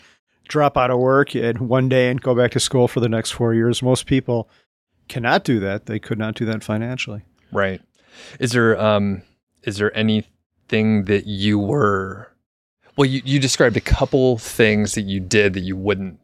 [0.48, 3.32] drop out of work in one day and go back to school for the next
[3.32, 3.82] four years.
[3.82, 4.50] Most people
[5.08, 5.86] cannot do that.
[5.86, 7.24] They could not do that financially.
[7.52, 7.82] Right.
[8.40, 9.24] Is there um
[9.64, 12.32] is there anything that you were
[12.98, 16.20] well you, you described a couple things that you did that you wouldn't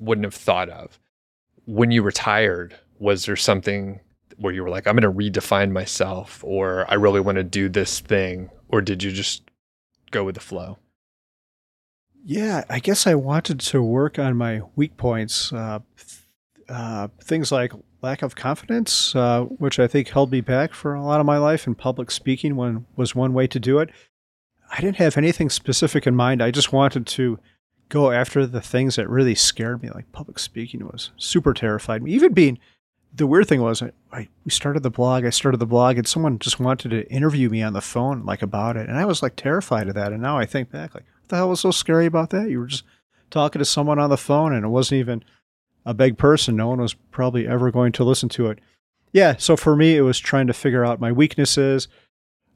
[0.00, 0.98] wouldn't have thought of.
[1.66, 4.00] When you retired, was there something
[4.36, 7.68] where you were like, I'm going to redefine myself, or I really want to do
[7.68, 9.42] this thing, or did you just
[10.10, 10.78] go with the flow?
[12.26, 15.52] Yeah, I guess I wanted to work on my weak points.
[15.52, 15.80] Uh,
[16.70, 21.02] uh, things like lack of confidence, uh, which I think held me back for a
[21.02, 23.90] lot of my life, and public speaking one was one way to do it.
[24.70, 26.42] I didn't have anything specific in mind.
[26.42, 27.38] I just wanted to
[27.90, 29.90] go after the things that really scared me.
[29.90, 32.12] Like public speaking was super terrified me.
[32.12, 32.58] Even being
[33.14, 35.26] the weird thing was, I, I, we started the blog.
[35.26, 38.40] I started the blog, and someone just wanted to interview me on the phone, like
[38.40, 40.12] about it, and I was like terrified of that.
[40.12, 42.50] And now I think back, like, what the hell was so scary about that?
[42.50, 42.84] You were just
[43.30, 45.24] talking to someone on the phone, and it wasn't even
[45.86, 46.54] a big person.
[46.54, 48.58] No one was probably ever going to listen to it.
[49.12, 49.36] Yeah.
[49.38, 51.88] So for me, it was trying to figure out my weaknesses,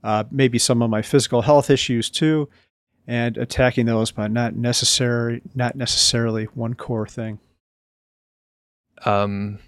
[0.05, 2.51] uh, maybe some of my physical health issues too,
[3.07, 7.39] and attacking those, but not necessary, not necessarily one core thing.
[9.07, 9.61] Um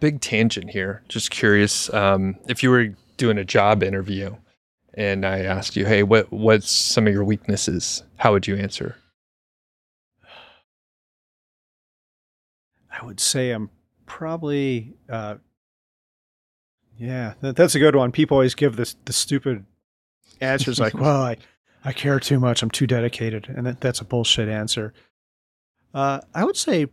[0.00, 1.04] big tangent here.
[1.08, 4.34] Just curious um, if you were doing a job interview
[4.94, 8.94] and I asked you, "Hey, what what's some of your weaknesses?" How would you answer?
[12.88, 13.68] I would say I'm
[14.06, 15.38] probably, uh,
[16.96, 18.12] yeah, that, that's a good one.
[18.12, 19.66] People always give this the stupid
[20.40, 21.36] answers like, "Well, I
[21.84, 22.62] I care too much.
[22.62, 24.94] I'm too dedicated," and that, that's a bullshit answer.
[25.92, 26.86] Uh, I would say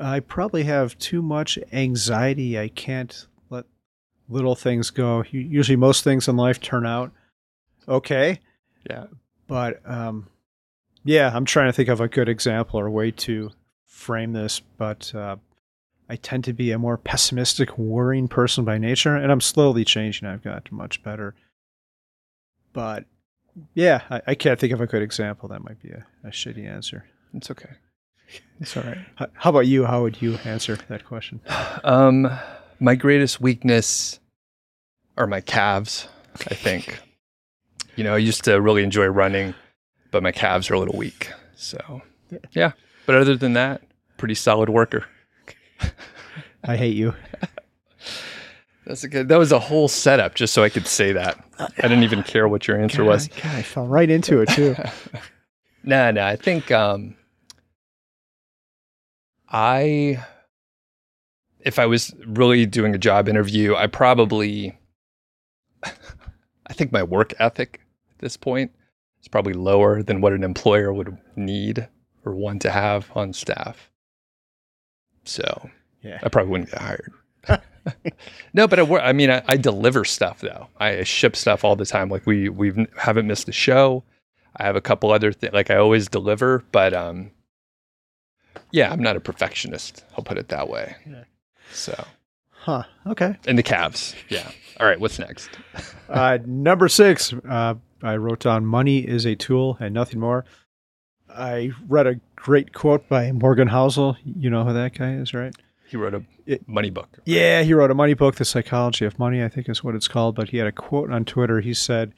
[0.00, 2.58] I probably have too much anxiety.
[2.58, 3.66] I can't let
[4.30, 5.22] little things go.
[5.30, 7.12] Usually, most things in life turn out
[7.86, 8.40] okay.
[8.88, 9.04] Yeah.
[9.46, 10.28] But um,
[11.04, 13.50] yeah, I'm trying to think of a good example or way to
[13.86, 14.60] frame this.
[14.60, 15.36] But uh,
[16.08, 20.28] I tend to be a more pessimistic, worrying person by nature, and I'm slowly changing.
[20.28, 21.34] I've got much better.
[22.72, 23.04] But
[23.74, 25.48] yeah, I, I can't think of a good example.
[25.48, 27.04] That might be a, a shitty answer.
[27.32, 27.70] It's okay.
[28.60, 28.98] It's all right.
[29.34, 29.84] How about you?
[29.84, 31.40] How would you answer that question?
[31.84, 32.30] Um,
[32.80, 34.18] my greatest weakness
[35.18, 36.08] are my calves,
[36.50, 36.98] I think.
[37.96, 39.54] You know, I used to really enjoy running,
[40.10, 41.30] but my calves are a little weak.
[41.56, 42.02] So,
[42.52, 42.72] yeah.
[43.06, 43.82] But other than that,
[44.16, 45.04] pretty solid worker.
[46.64, 47.14] I hate you.
[48.86, 49.28] That's a good.
[49.28, 51.42] That was a whole setup just so I could say that.
[51.58, 53.28] I didn't even care what your answer God, was.
[53.28, 54.76] God, I fell right into it too.
[55.84, 56.26] nah, nah.
[56.26, 57.16] I think um,
[59.48, 60.22] I,
[61.60, 64.76] if I was really doing a job interview, I probably,
[65.82, 67.80] I think my work ethic
[68.14, 68.70] at this point
[69.18, 71.88] It's probably lower than what an employer would need
[72.24, 73.90] or want to have on staff.
[75.24, 75.70] So
[76.02, 76.18] Yeah.
[76.22, 77.12] I probably wouldn't get hired.
[78.54, 80.68] no, but I, I mean, I, I deliver stuff though.
[80.78, 82.08] I ship stuff all the time.
[82.08, 84.02] Like we we haven't missed a show.
[84.56, 85.52] I have a couple other things.
[85.52, 87.30] Like I always deliver, but um,
[88.70, 90.04] yeah, I'm not a perfectionist.
[90.16, 90.96] I'll put it that way.
[91.06, 91.24] Yeah.
[91.72, 92.06] So,
[92.50, 92.84] Huh.
[93.06, 93.36] Okay.
[93.46, 94.14] and the calves.
[94.30, 94.50] Yeah.
[94.80, 94.98] All right.
[94.98, 95.50] What's next?
[96.08, 97.74] Uh, number six, uh,
[98.04, 100.44] I wrote down money is a tool and nothing more.
[101.28, 104.16] I read a great quote by Morgan Housel.
[104.24, 105.54] You know who that guy is, right?
[105.88, 107.18] He wrote a It- money book.
[107.24, 110.08] Yeah, he wrote a money book, The Psychology of Money, I think is what it's
[110.08, 110.34] called.
[110.34, 111.60] But he had a quote on Twitter.
[111.60, 112.12] He said,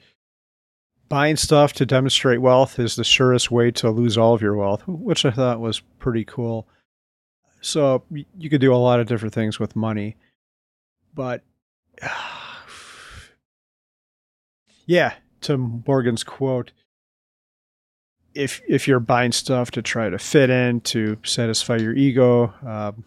[1.09, 4.85] Buying stuff to demonstrate wealth is the surest way to lose all of your wealth,
[4.87, 6.67] which I thought was pretty cool.
[7.61, 8.03] So
[8.37, 10.17] you could do a lot of different things with money.
[11.15, 11.43] But
[14.85, 16.71] yeah, to Morgan's quote,
[18.33, 23.03] if if you're buying stuff to try to fit in to satisfy your ego, um,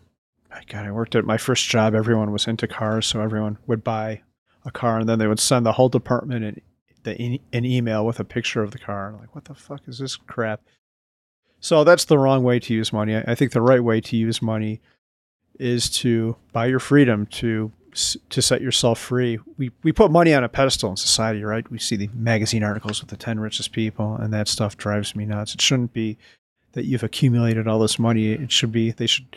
[0.66, 1.94] God, I worked at my first job.
[1.94, 4.22] Everyone was into cars, so everyone would buy
[4.64, 6.60] a car, and then they would send the whole department an,
[7.04, 9.08] the, an email with a picture of the car.
[9.08, 10.60] I'm like, what the fuck is this crap?
[11.60, 13.16] So that's the wrong way to use money.
[13.16, 14.80] I think the right way to use money
[15.58, 17.70] is to buy your freedom to
[18.30, 19.38] to set yourself free.
[19.58, 21.68] We we put money on a pedestal in society, right?
[21.70, 25.24] We see the magazine articles with the 10 richest people and that stuff drives me
[25.26, 25.54] nuts.
[25.54, 26.16] It shouldn't be
[26.72, 28.32] that you've accumulated all this money.
[28.32, 29.36] It should be they should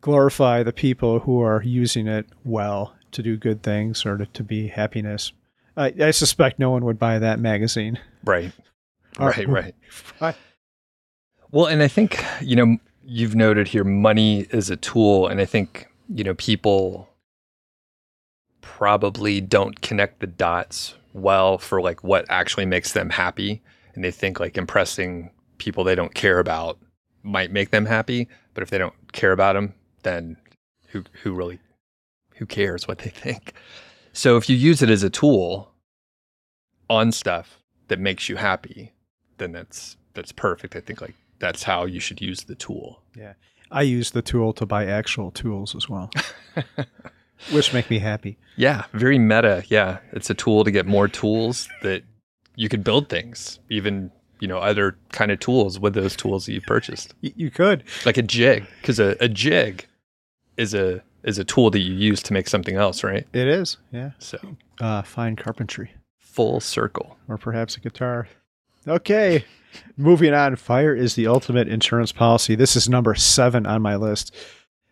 [0.00, 4.42] glorify the people who are using it well to do good things or to, to
[4.42, 5.32] be happiness.
[5.76, 7.98] I, I suspect no one would buy that magazine.
[8.24, 8.52] Right.
[9.20, 9.48] Or- Right.
[9.48, 9.74] Right.
[10.20, 10.34] I-
[11.50, 15.26] Well, and I think, you know, you've noted here money is a tool.
[15.28, 17.08] And I think, you know, people
[18.62, 23.60] probably don't connect the dots well for like what actually makes them happy.
[23.94, 26.78] And they think like impressing people they don't care about
[27.22, 28.28] might make them happy.
[28.54, 30.36] But if they don't care about them, then
[30.88, 31.58] who, who really,
[32.36, 33.52] who cares what they think?
[34.14, 35.70] So if you use it as a tool
[36.88, 38.92] on stuff that makes you happy,
[39.38, 40.76] then that's, that's perfect.
[40.76, 43.02] I think like that's how you should use the tool.
[43.16, 43.34] Yeah.
[43.72, 46.10] I use the tool to buy actual tools as well,
[47.50, 48.38] which make me happy.
[48.56, 49.64] Yeah, very meta.
[49.68, 52.02] Yeah, it's a tool to get more tools that
[52.56, 56.52] you could build things, even you know other kind of tools with those tools that
[56.52, 57.84] you purchased, you could.
[58.04, 59.86] like a jig, because a, a jig
[60.56, 63.26] is a is a tool that you use to make something else, right?
[63.32, 63.76] It is.
[63.92, 64.10] Yeah.
[64.18, 64.38] So
[64.80, 65.92] Uh, fine carpentry.
[66.18, 67.16] full circle.
[67.28, 68.26] or perhaps a guitar.
[68.88, 69.44] Okay,
[69.96, 70.56] moving on.
[70.56, 72.54] Fire is the ultimate insurance policy.
[72.56, 74.34] This is number seven on my list.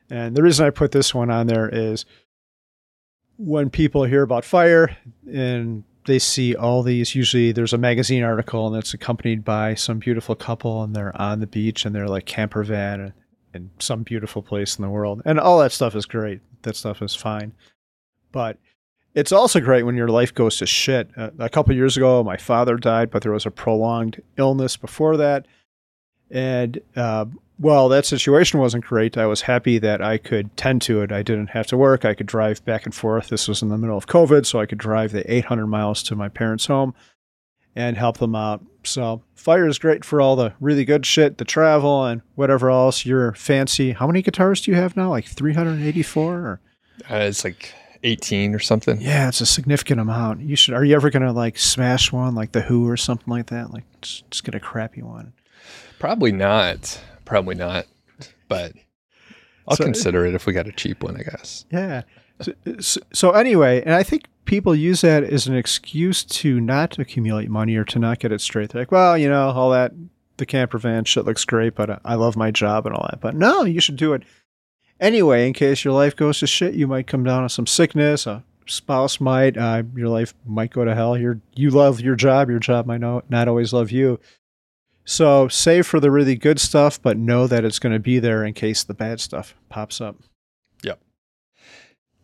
[0.08, 2.04] And the reason I put this one on there is
[3.40, 4.94] when people hear about fire
[5.32, 9.98] and they see all these, usually there's a magazine article and it's accompanied by some
[9.98, 13.14] beautiful couple and they're on the beach and they're like camper van
[13.54, 15.22] and some beautiful place in the world.
[15.24, 16.40] And all that stuff is great.
[16.62, 17.54] That stuff is fine.
[18.30, 18.58] But
[19.14, 21.10] it's also great when your life goes to shit.
[21.16, 25.16] Uh, a couple years ago, my father died, but there was a prolonged illness before
[25.16, 25.46] that.
[26.30, 27.26] And uh,
[27.58, 29.18] well, that situation wasn't great.
[29.18, 31.12] I was happy that I could tend to it.
[31.12, 32.04] I didn't have to work.
[32.04, 33.28] I could drive back and forth.
[33.28, 36.16] This was in the middle of COVID, so I could drive the 800 miles to
[36.16, 36.94] my parents' home
[37.76, 38.64] and help them out.
[38.82, 43.04] So, fire is great for all the really good shit, the travel, and whatever else
[43.04, 43.92] you're fancy.
[43.92, 45.10] How many guitars do you have now?
[45.10, 46.34] Like 384?
[46.34, 46.60] Or?
[47.10, 49.00] Uh, it's like eighteen or something.
[49.00, 50.40] Yeah, it's a significant amount.
[50.40, 50.74] You should.
[50.74, 53.72] Are you ever gonna like smash one like the Who or something like that?
[53.72, 55.32] Like just, just get a crappy one.
[55.98, 57.00] Probably not.
[57.24, 57.86] Probably not.
[58.48, 58.72] But
[59.68, 61.64] I'll So- consider it if we got a cheap one, I guess.
[61.70, 62.02] Yeah.
[62.80, 67.50] So, so, anyway, and I think people use that as an excuse to not accumulate
[67.50, 68.70] money or to not get it straight.
[68.70, 69.92] They're like, well, you know, all that
[70.38, 73.20] the camper van shit looks great, but uh, I love my job and all that.
[73.20, 74.22] But no, you should do it
[74.98, 76.72] anyway in case your life goes to shit.
[76.74, 78.26] You might come down with some sickness.
[78.26, 79.58] A spouse might.
[79.58, 81.18] Uh, your life might go to hell.
[81.18, 82.48] You're, you love your job.
[82.48, 84.18] Your job might not, not always love you.
[85.10, 88.44] So save for the really good stuff, but know that it's going to be there
[88.44, 90.14] in case the bad stuff pops up.
[90.84, 91.00] Yep.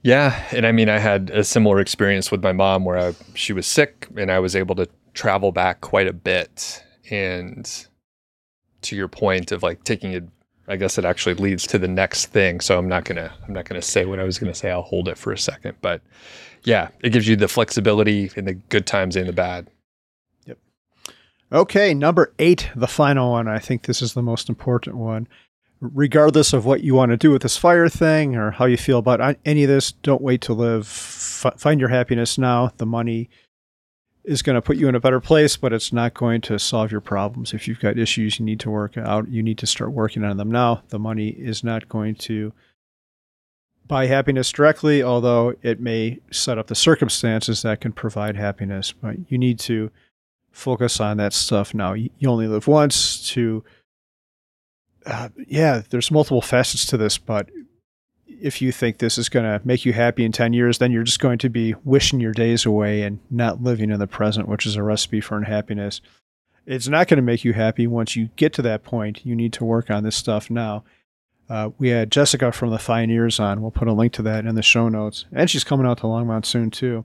[0.03, 3.53] Yeah, and I mean, I had a similar experience with my mom where I, she
[3.53, 6.85] was sick, and I was able to travel back quite a bit.
[7.11, 7.69] And
[8.83, 10.23] to your point of like taking it,
[10.69, 12.61] I guess it actually leads to the next thing.
[12.61, 14.71] So I'm not gonna, I'm not gonna say what I was gonna say.
[14.71, 15.77] I'll hold it for a second.
[15.81, 16.03] But
[16.63, 19.69] yeah, it gives you the flexibility in the good times and the bad.
[21.53, 23.47] Okay, number eight, the final one.
[23.47, 25.29] I think this is the most important one.
[25.81, 28.99] Regardless of what you want to do with this fire thing or how you feel
[28.99, 30.83] about any of this, don't wait to live.
[30.83, 32.73] F- find your happiness now.
[32.79, 33.29] The money
[34.25, 36.91] is going to put you in a better place, but it's not going to solve
[36.91, 37.55] your problems.
[37.55, 40.39] If you've got issues you need to work out, you need to start working on
[40.39, 40.83] them now.
[40.89, 42.53] The money is not going to
[43.87, 48.93] buy happiness directly, although it may set up the circumstances that can provide happiness.
[48.93, 49.93] But you need to
[50.57, 51.93] focus on that stuff now.
[51.93, 53.63] You only live once to,
[55.05, 57.51] uh, yeah, there's multiple facets to this, but
[58.27, 61.03] if you think this is going to make you happy in 10 years, then you're
[61.03, 64.67] just going to be wishing your days away and not living in the present, which
[64.67, 66.01] is a recipe for unhappiness.
[66.65, 69.27] It's not going to make you happy once you get to that point.
[69.27, 70.85] You need to work on this stuff now.
[71.49, 73.61] Uh, we had Jessica from the Fioneers on.
[73.61, 75.27] We'll put a link to that in the show notes.
[75.33, 77.05] And she's coming out to Longmont soon, too.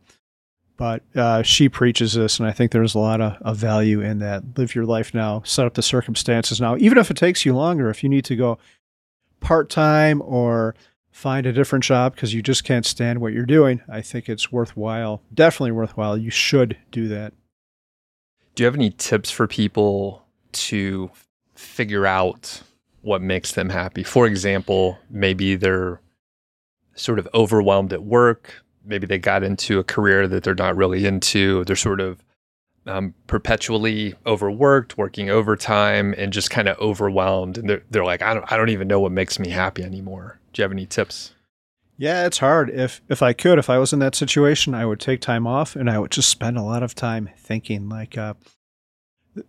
[0.81, 4.17] But uh, she preaches this, and I think there's a lot of, of value in
[4.17, 4.57] that.
[4.57, 7.91] Live your life now, set up the circumstances now, even if it takes you longer.
[7.91, 8.57] If you need to go
[9.41, 10.73] part time or
[11.11, 14.51] find a different job because you just can't stand what you're doing, I think it's
[14.51, 15.21] worthwhile.
[15.31, 16.17] Definitely worthwhile.
[16.17, 17.33] You should do that.
[18.55, 21.11] Do you have any tips for people to
[21.53, 22.63] figure out
[23.03, 24.01] what makes them happy?
[24.01, 26.01] For example, maybe they're
[26.95, 28.63] sort of overwhelmed at work.
[28.85, 31.63] Maybe they got into a career that they're not really into.
[31.65, 32.23] They're sort of
[32.87, 37.57] um, perpetually overworked, working overtime, and just kind of overwhelmed.
[37.57, 40.39] And they're, they're like, I don't, I don't even know what makes me happy anymore.
[40.53, 41.33] Do you have any tips?
[41.97, 42.71] Yeah, it's hard.
[42.71, 45.75] If if I could, if I was in that situation, I would take time off
[45.75, 47.89] and I would just spend a lot of time thinking.
[47.89, 48.33] Like, uh,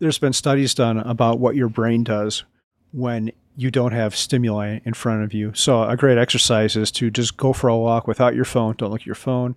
[0.00, 2.44] there's been studies done about what your brain does
[2.92, 5.52] when you don't have stimuli in front of you.
[5.54, 8.74] So a great exercise is to just go for a walk without your phone.
[8.76, 9.56] Don't look at your phone.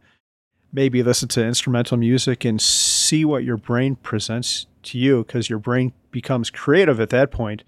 [0.73, 5.59] Maybe listen to instrumental music and see what your brain presents to you because your
[5.59, 7.63] brain becomes creative at that point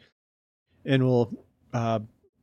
[0.85, 1.33] and will
[1.73, 1.99] uh,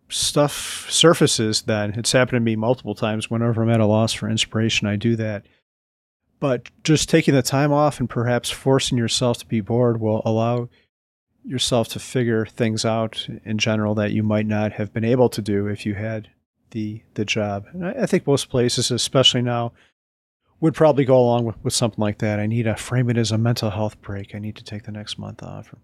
[0.09, 1.95] stuff surfaces then.
[1.97, 5.17] It's happened to me multiple times whenever I'm at a loss for inspiration, I do
[5.17, 5.45] that.
[6.41, 10.69] But just taking the time off and perhaps forcing yourself to be bored will allow
[11.45, 15.43] yourself to figure things out in general that you might not have been able to
[15.43, 16.29] do if you had
[16.71, 17.67] the the job.
[17.73, 19.73] And I, I think most places, especially now,
[20.61, 22.41] would probably go along with, with something like that.
[22.41, 24.35] I need to frame it as a mental health break.
[24.35, 25.79] I need to take the next month off or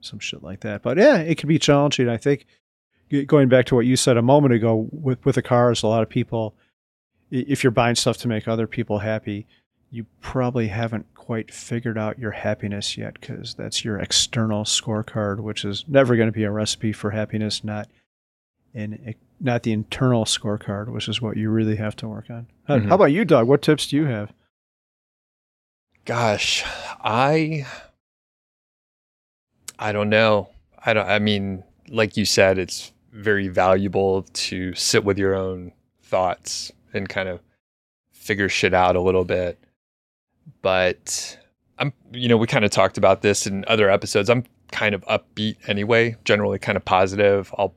[0.00, 0.82] some shit like that.
[0.82, 2.08] But yeah, it can be challenging.
[2.08, 2.46] I think
[3.26, 6.02] going back to what you said a moment ago with with the cars, a lot
[6.02, 6.54] of people,
[7.30, 9.46] if you're buying stuff to make other people happy,
[9.90, 15.64] you probably haven't quite figured out your happiness yet because that's your external scorecard, which
[15.64, 17.88] is never going to be a recipe for happiness, not
[18.74, 22.46] in not the internal scorecard, which is what you really have to work on.
[22.68, 22.88] Mm-hmm.
[22.88, 23.46] How about you, Doug?
[23.46, 24.32] What tips do you have?
[26.04, 26.64] Gosh,
[27.02, 27.66] I
[29.78, 30.50] I don't know.
[30.84, 35.72] I don't I mean, like you said, it's very valuable to sit with your own
[36.02, 37.40] thoughts and kind of
[38.12, 39.58] figure shit out a little bit.
[40.62, 41.38] But
[41.78, 44.30] I'm, you know, we kind of talked about this in other episodes.
[44.30, 47.54] I'm kind of upbeat anyway, generally kind of positive.
[47.56, 47.74] I'll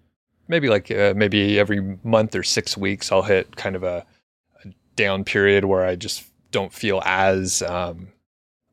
[0.48, 4.06] maybe like uh, maybe every month or six weeks, I'll hit kind of a,
[4.66, 8.10] a down period where I just don't feel as um,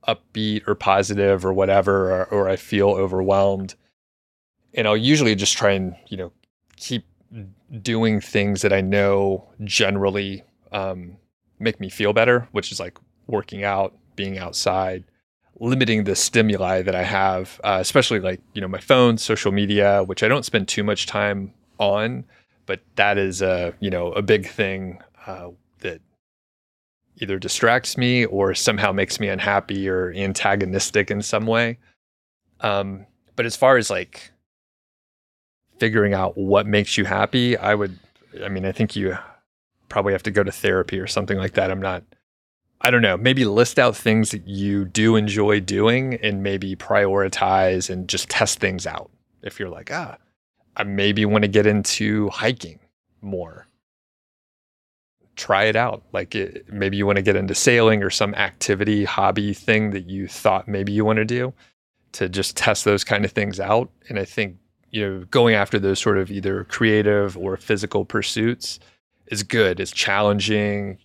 [0.06, 3.74] upbeat or positive or whatever, or, or I feel overwhelmed.
[4.74, 6.32] And I'll usually just try and, you know,
[6.76, 7.04] keep
[7.82, 11.16] doing things that I know generally um,
[11.58, 15.04] make me feel better, which is like working out, being outside,
[15.60, 20.02] limiting the stimuli that I have, uh, especially like, you know, my phone, social media,
[20.04, 22.24] which I don't spend too much time on,
[22.66, 26.00] but that is a, you know, a big thing uh, that
[27.20, 31.78] either distracts me or somehow makes me unhappy or antagonistic in some way.
[32.60, 34.32] Um, but as far as like
[35.78, 37.98] figuring out what makes you happy, I would,
[38.44, 39.16] I mean, I think you
[39.88, 41.70] probably have to go to therapy or something like that.
[41.70, 42.02] I'm not,
[42.80, 47.90] I don't know, maybe list out things that you do enjoy doing and maybe prioritize
[47.90, 49.10] and just test things out.
[49.42, 50.16] If you're like, ah,
[50.76, 52.78] I maybe want to get into hiking
[53.20, 53.66] more.
[55.34, 56.02] Try it out.
[56.12, 60.08] Like it, maybe you want to get into sailing or some activity, hobby thing that
[60.08, 61.52] you thought maybe you want to do
[62.12, 63.90] to just test those kind of things out.
[64.08, 64.56] And I think
[64.90, 68.78] you know, going after those sort of either creative or physical pursuits
[69.26, 69.80] is good.
[69.80, 70.98] It's challenging.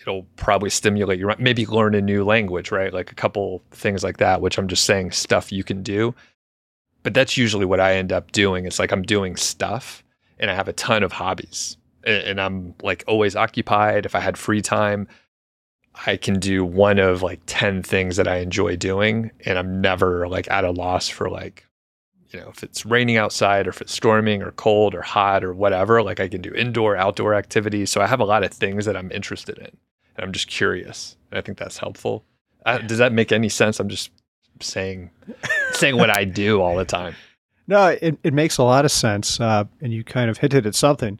[0.00, 1.30] It'll probably stimulate you.
[1.38, 2.92] Maybe learn a new language, right?
[2.92, 6.14] Like a couple things like that, which I'm just saying stuff you can do.
[7.02, 8.66] But that's usually what I end up doing.
[8.66, 10.04] It's like I'm doing stuff
[10.38, 14.06] and I have a ton of hobbies and I'm like always occupied.
[14.06, 15.08] If I had free time,
[16.06, 20.28] I can do one of like 10 things that I enjoy doing and I'm never
[20.28, 21.65] like at a loss for like
[22.30, 25.54] you know, if it's raining outside or if it's storming or cold or hot or
[25.54, 27.90] whatever, like I can do indoor, outdoor activities.
[27.90, 29.76] So I have a lot of things that I'm interested in
[30.16, 31.16] and I'm just curious.
[31.30, 32.24] And I think that's helpful.
[32.64, 33.78] Uh, does that make any sense?
[33.78, 34.10] I'm just
[34.60, 35.10] saying
[35.72, 37.14] saying what I do all the time.
[37.68, 39.40] No, it, it makes a lot of sense.
[39.40, 41.18] Uh, and you kind of hinted at something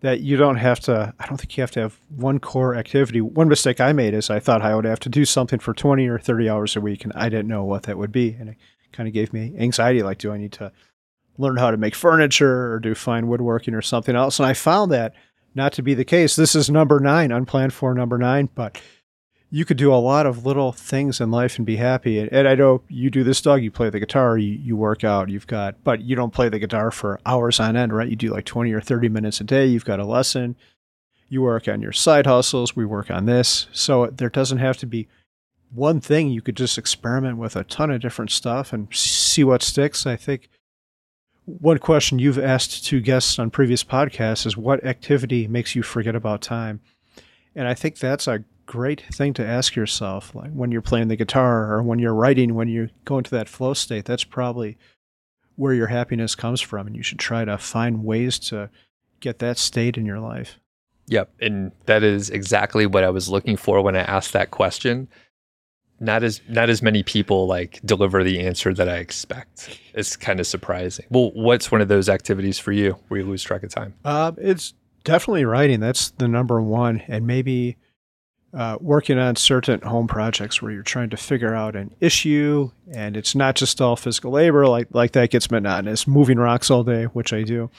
[0.00, 3.22] that you don't have to, I don't think you have to have one core activity.
[3.22, 6.06] One mistake I made is I thought I would have to do something for 20
[6.06, 8.36] or 30 hours a week, and I didn't know what that would be.
[8.38, 8.56] And it
[8.92, 10.72] kind of gave me anxiety like, do I need to
[11.36, 14.38] learn how to make furniture or do fine woodworking or something else?
[14.38, 15.14] And I found that
[15.54, 16.36] not to be the case.
[16.36, 18.80] This is number nine, unplanned for number nine, but
[19.50, 22.18] you could do a lot of little things in life and be happy.
[22.18, 23.62] And, and I know you do this, Doug.
[23.62, 26.58] You play the guitar, you, you work out, you've got, but you don't play the
[26.58, 28.08] guitar for hours on end, right?
[28.08, 29.66] You do like 20 or 30 minutes a day.
[29.66, 30.56] You've got a lesson.
[31.28, 32.76] You work on your side hustles.
[32.76, 33.68] We work on this.
[33.72, 35.08] So there doesn't have to be
[35.72, 36.28] one thing.
[36.28, 40.06] You could just experiment with a ton of different stuff and see what sticks.
[40.06, 40.48] I think
[41.44, 46.14] one question you've asked to guests on previous podcasts is what activity makes you forget
[46.14, 46.80] about time?
[47.54, 51.16] And I think that's a great thing to ask yourself like when you're playing the
[51.16, 54.76] guitar or when you're writing when you go into that flow state that's probably
[55.56, 58.68] where your happiness comes from and you should try to find ways to
[59.20, 60.58] get that state in your life
[61.06, 65.08] yep and that is exactly what i was looking for when i asked that question
[66.00, 69.78] not as not as many people like deliver the answer that i expect.
[69.94, 71.06] It's kind of surprising.
[71.10, 73.94] Well what's one of those activities for you where you lose track of time?
[74.04, 74.74] Uh, it's
[75.04, 75.80] definitely writing.
[75.80, 77.02] That's the number one.
[77.08, 77.76] And maybe
[78.54, 83.16] uh, working on certain home projects where you're trying to figure out an issue and
[83.16, 86.06] it's not just all physical labor like like that gets monotonous.
[86.06, 87.70] Moving rocks all day which i do.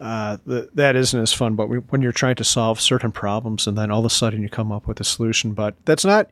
[0.00, 3.66] Uh, th- that isn't as fun but we, when you're trying to solve certain problems
[3.68, 6.28] and then all of a sudden you come up with a solution but that's not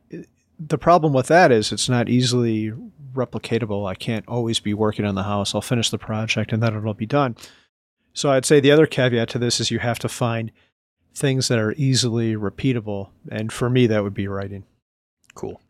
[0.59, 2.72] the problem with that is it's not easily
[3.14, 6.76] replicatable i can't always be working on the house i'll finish the project and then
[6.76, 7.36] it'll be done
[8.12, 10.50] so i'd say the other caveat to this is you have to find
[11.14, 13.11] things that are easily repeatable.
[13.30, 14.64] And for me, that would be writing.
[15.34, 15.61] Cool.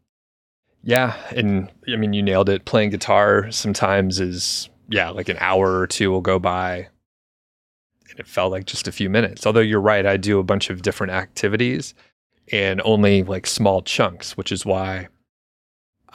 [0.83, 1.15] Yeah.
[1.31, 2.65] And I mean, you nailed it.
[2.65, 6.89] Playing guitar sometimes is, yeah, like an hour or two will go by
[8.11, 9.47] and it felt like just a few minutes.
[9.47, 11.95] Although you're right, I do a bunch of different activities
[12.53, 15.09] and only like small chunks, which is why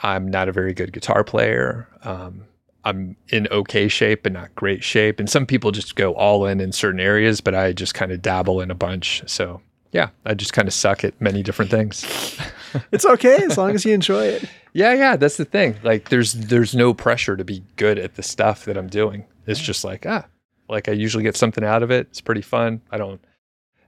[0.02, 1.88] I'm not a very good guitar player.
[2.02, 2.44] Um,
[2.84, 5.20] I'm in okay shape and not great shape.
[5.20, 8.22] And some people just go all in in certain areas, but I just kind of
[8.22, 9.22] dabble in a bunch.
[9.26, 9.60] So
[9.92, 12.38] yeah, I just kind of suck at many different things.
[12.92, 14.44] it's okay as long as you enjoy it.
[14.72, 15.76] Yeah, yeah, that's the thing.
[15.82, 19.26] Like there's there's no pressure to be good at the stuff that I'm doing.
[19.46, 20.26] It's just like, ah,
[20.68, 22.06] like I usually get something out of it.
[22.10, 22.80] It's pretty fun.
[22.90, 23.20] I don't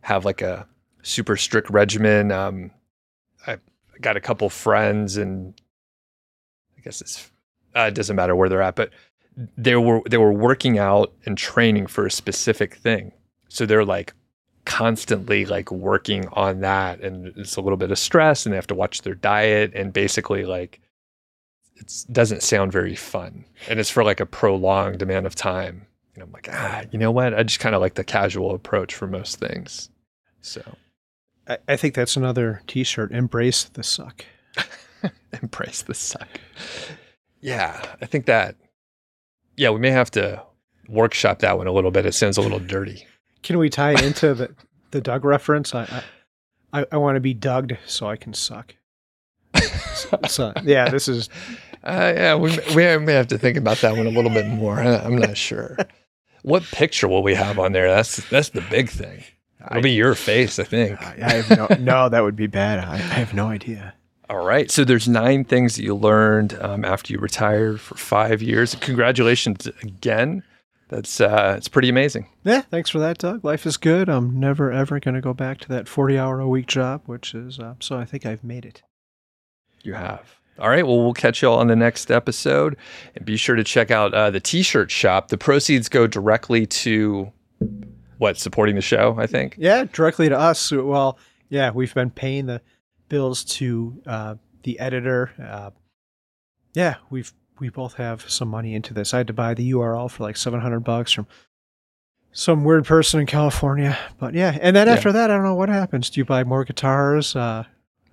[0.02, 0.66] have like a
[1.02, 2.32] super strict regimen.
[2.32, 2.70] Um
[3.46, 3.58] I
[4.00, 5.54] got a couple friends and
[6.78, 7.30] I guess it's
[7.74, 8.90] uh, it doesn't matter where they're at, but
[9.56, 13.12] they were they were working out and training for a specific thing.
[13.48, 14.14] So they're like
[14.64, 18.66] constantly like working on that and it's a little bit of stress and they have
[18.68, 20.80] to watch their diet and basically like
[21.76, 25.84] it doesn't sound very fun and it's for like a prolonged amount of time
[26.14, 28.94] and i'm like ah you know what i just kind of like the casual approach
[28.94, 29.90] for most things
[30.42, 30.62] so
[31.48, 34.24] I, I think that's another t-shirt embrace the suck
[35.42, 36.28] embrace the suck
[37.42, 38.56] yeah, I think that.
[39.56, 40.42] Yeah, we may have to
[40.88, 42.06] workshop that one a little bit.
[42.06, 43.06] It sounds a little dirty.
[43.42, 44.54] Can we tie it into the
[44.92, 45.74] the Doug reference?
[45.74, 46.04] I
[46.72, 48.74] I, I want to be Douged so I can suck.
[50.28, 51.28] so, yeah, this is.
[51.84, 54.80] Uh, yeah, we we may have to think about that one a little bit more.
[54.80, 55.76] I'm not sure.
[56.44, 57.86] What picture will we have on there?
[57.86, 59.22] That's that's the big thing.
[59.66, 61.00] It'll I, be your face, I think.
[61.00, 62.78] I, no, no, that would be bad.
[62.80, 63.94] I, I have no idea.
[64.28, 64.70] All right.
[64.70, 68.74] So there's nine things that you learned um, after you retired for five years.
[68.76, 70.42] Congratulations again.
[70.88, 72.28] That's uh, it's pretty amazing.
[72.44, 72.62] Yeah.
[72.62, 73.44] Thanks for that, Doug.
[73.44, 74.08] Life is good.
[74.08, 77.34] I'm never ever going to go back to that 40 hour a week job, which
[77.34, 78.82] is uh, so I think I've made it.
[79.82, 80.38] You have.
[80.58, 80.86] All right.
[80.86, 82.76] Well, we'll catch you all on the next episode,
[83.16, 85.28] and be sure to check out uh, the T-shirt shop.
[85.28, 87.32] The proceeds go directly to
[88.22, 89.16] what supporting the show.
[89.18, 89.56] I think.
[89.58, 90.70] Yeah, directly to us.
[90.70, 91.18] Well,
[91.48, 92.62] yeah, we've been paying the
[93.08, 95.32] bills to uh, the editor.
[95.42, 95.70] Uh,
[96.72, 99.12] yeah, we've we both have some money into this.
[99.12, 101.26] I had to buy the URL for like seven hundred bucks from
[102.30, 103.98] some weird person in California.
[104.18, 104.94] But yeah, and then yeah.
[104.94, 106.08] after that, I don't know what happens.
[106.08, 107.34] Do you buy more guitars?
[107.34, 107.64] Uh,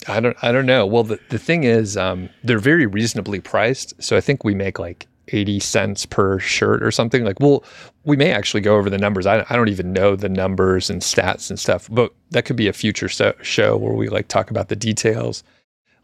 [0.08, 0.36] I don't.
[0.42, 0.88] I don't know.
[0.88, 3.94] Well, the the thing is, um, they're very reasonably priced.
[4.02, 7.64] So I think we make like 80 cents per shirt or something like well
[8.04, 11.02] we may actually go over the numbers I, I don't even know the numbers and
[11.02, 14.50] stats and stuff but that could be a future so, show where we like talk
[14.52, 15.44] about the details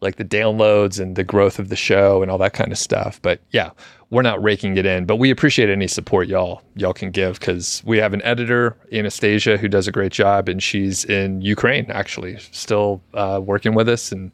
[0.02, 3.20] like the downloads and the growth of the show and all that kind of stuff
[3.22, 3.72] but yeah
[4.12, 7.82] we're not raking it in but we appreciate any support y'all y'all can give because
[7.86, 12.38] we have an editor anastasia who does a great job and she's in ukraine actually
[12.52, 14.32] still uh, working with us and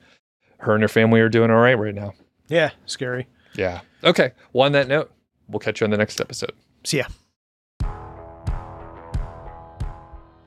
[0.62, 2.14] her and her family are doing all right right now.
[2.48, 3.28] Yeah, scary.
[3.56, 3.82] Yeah.
[4.04, 4.32] Okay.
[4.54, 5.12] Well, on that note,
[5.48, 6.54] we'll catch you on the next episode.
[6.84, 7.06] See ya.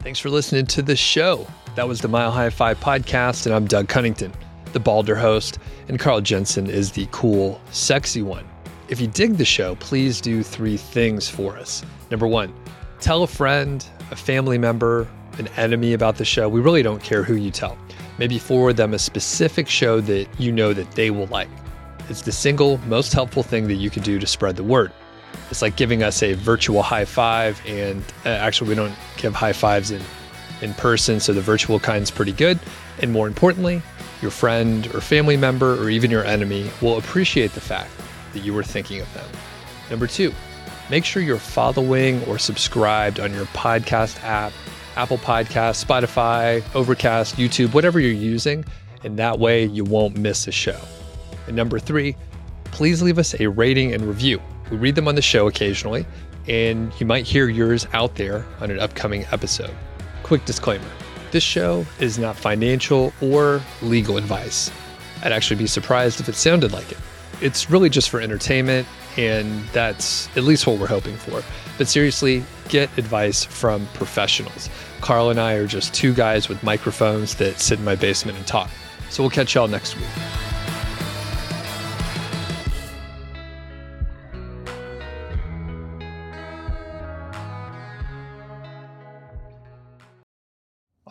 [0.00, 1.46] Thanks for listening to the show.
[1.76, 4.32] That was the Mile High FI podcast, and I'm Doug Cunnington,
[4.72, 8.44] the Balder host, and Carl Jensen is the cool, sexy one.
[8.88, 11.82] If you dig the show, please do three things for us.
[12.10, 12.52] Number one,
[13.00, 16.50] tell a friend, a family member, an enemy about the show.
[16.50, 17.78] We really don't care who you tell.
[18.18, 21.48] Maybe forward them a specific show that you know that they will like.
[22.08, 24.92] It's the single most helpful thing that you can do to spread the word.
[25.50, 29.52] It's like giving us a virtual high five, and uh, actually, we don't give high
[29.52, 30.02] fives in,
[30.62, 32.58] in person, so the virtual kind's pretty good.
[33.00, 33.82] And more importantly,
[34.22, 37.90] your friend or family member or even your enemy will appreciate the fact
[38.32, 39.28] that you were thinking of them.
[39.90, 40.32] Number two,
[40.90, 44.52] make sure you're following or subscribed on your podcast app
[44.96, 48.64] Apple Podcasts, Spotify, Overcast, YouTube, whatever you're using.
[49.02, 50.78] And that way you won't miss a show.
[51.46, 52.16] And number three,
[52.66, 54.40] please leave us a rating and review.
[54.70, 56.06] We read them on the show occasionally,
[56.48, 59.74] and you might hear yours out there on an upcoming episode.
[60.22, 60.88] Quick disclaimer
[61.34, 64.70] this show is not financial or legal advice.
[65.24, 66.98] I'd actually be surprised if it sounded like it.
[67.40, 68.86] It's really just for entertainment,
[69.16, 71.42] and that's at least what we're hoping for.
[71.76, 74.70] But seriously, get advice from professionals.
[75.00, 78.46] Carl and I are just two guys with microphones that sit in my basement and
[78.46, 78.70] talk.
[79.10, 80.43] So we'll catch y'all next week.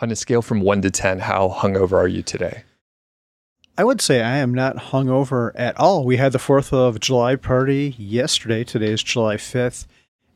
[0.02, 2.64] On a scale from 1 to 10, how hungover are you today?
[3.78, 6.04] I would say I am not hungover at all.
[6.04, 8.64] We had the 4th of July party yesterday.
[8.64, 9.88] Today is July 5th.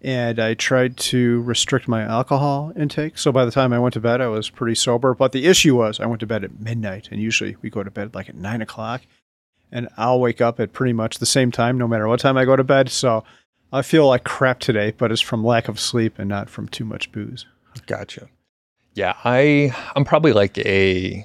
[0.01, 3.17] And I tried to restrict my alcohol intake.
[3.17, 5.15] So by the time I went to bed, I was pretty sober.
[5.15, 7.09] But the issue was I went to bed at midnight.
[7.11, 9.01] And usually we go to bed like at 9 o'clock.
[9.71, 12.45] And I'll wake up at pretty much the same time, no matter what time I
[12.45, 12.89] go to bed.
[12.89, 13.23] So
[13.73, 16.85] I feel like crap today, but it's from lack of sleep and not from too
[16.85, 17.45] much booze.
[17.87, 18.29] Gotcha.
[18.97, 21.23] Yeah, I I'm probably like a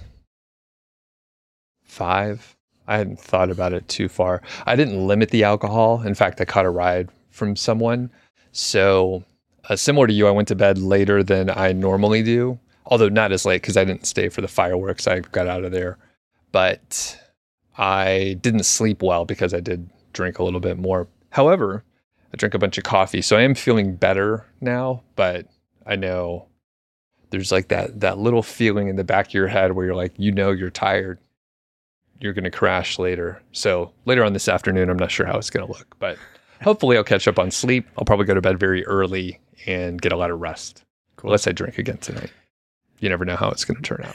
[1.85, 2.55] five.
[2.87, 4.43] I hadn't thought about it too far.
[4.67, 6.03] I didn't limit the alcohol.
[6.03, 8.11] In fact, I caught a ride from someone.
[8.51, 9.25] So,
[9.71, 13.33] uh, similar to you, I went to bed later than I normally do, although not
[13.33, 15.07] as late because I didn't stay for the fireworks.
[15.07, 15.97] I got out of there.
[16.51, 17.19] But
[17.79, 21.09] I didn't sleep well because I did drink a little bit more.
[21.31, 21.85] However,
[22.35, 23.23] I drank a bunch of coffee.
[23.23, 25.47] So I am feeling better now, but
[25.87, 26.49] I know
[27.33, 30.13] there's like that that little feeling in the back of your head where you're like,
[30.17, 31.19] you know you're tired.
[32.21, 33.43] You're gonna crash later.
[33.51, 36.17] So later on this afternoon, I'm not sure how it's gonna look, but
[36.63, 37.89] hopefully I'll catch up on sleep.
[37.99, 40.85] I'll probably go to bed very early and get a lot of rest.
[41.17, 41.31] Cool.
[41.31, 42.31] Unless I drink again tonight.
[43.01, 44.15] You never know how it's gonna turn out.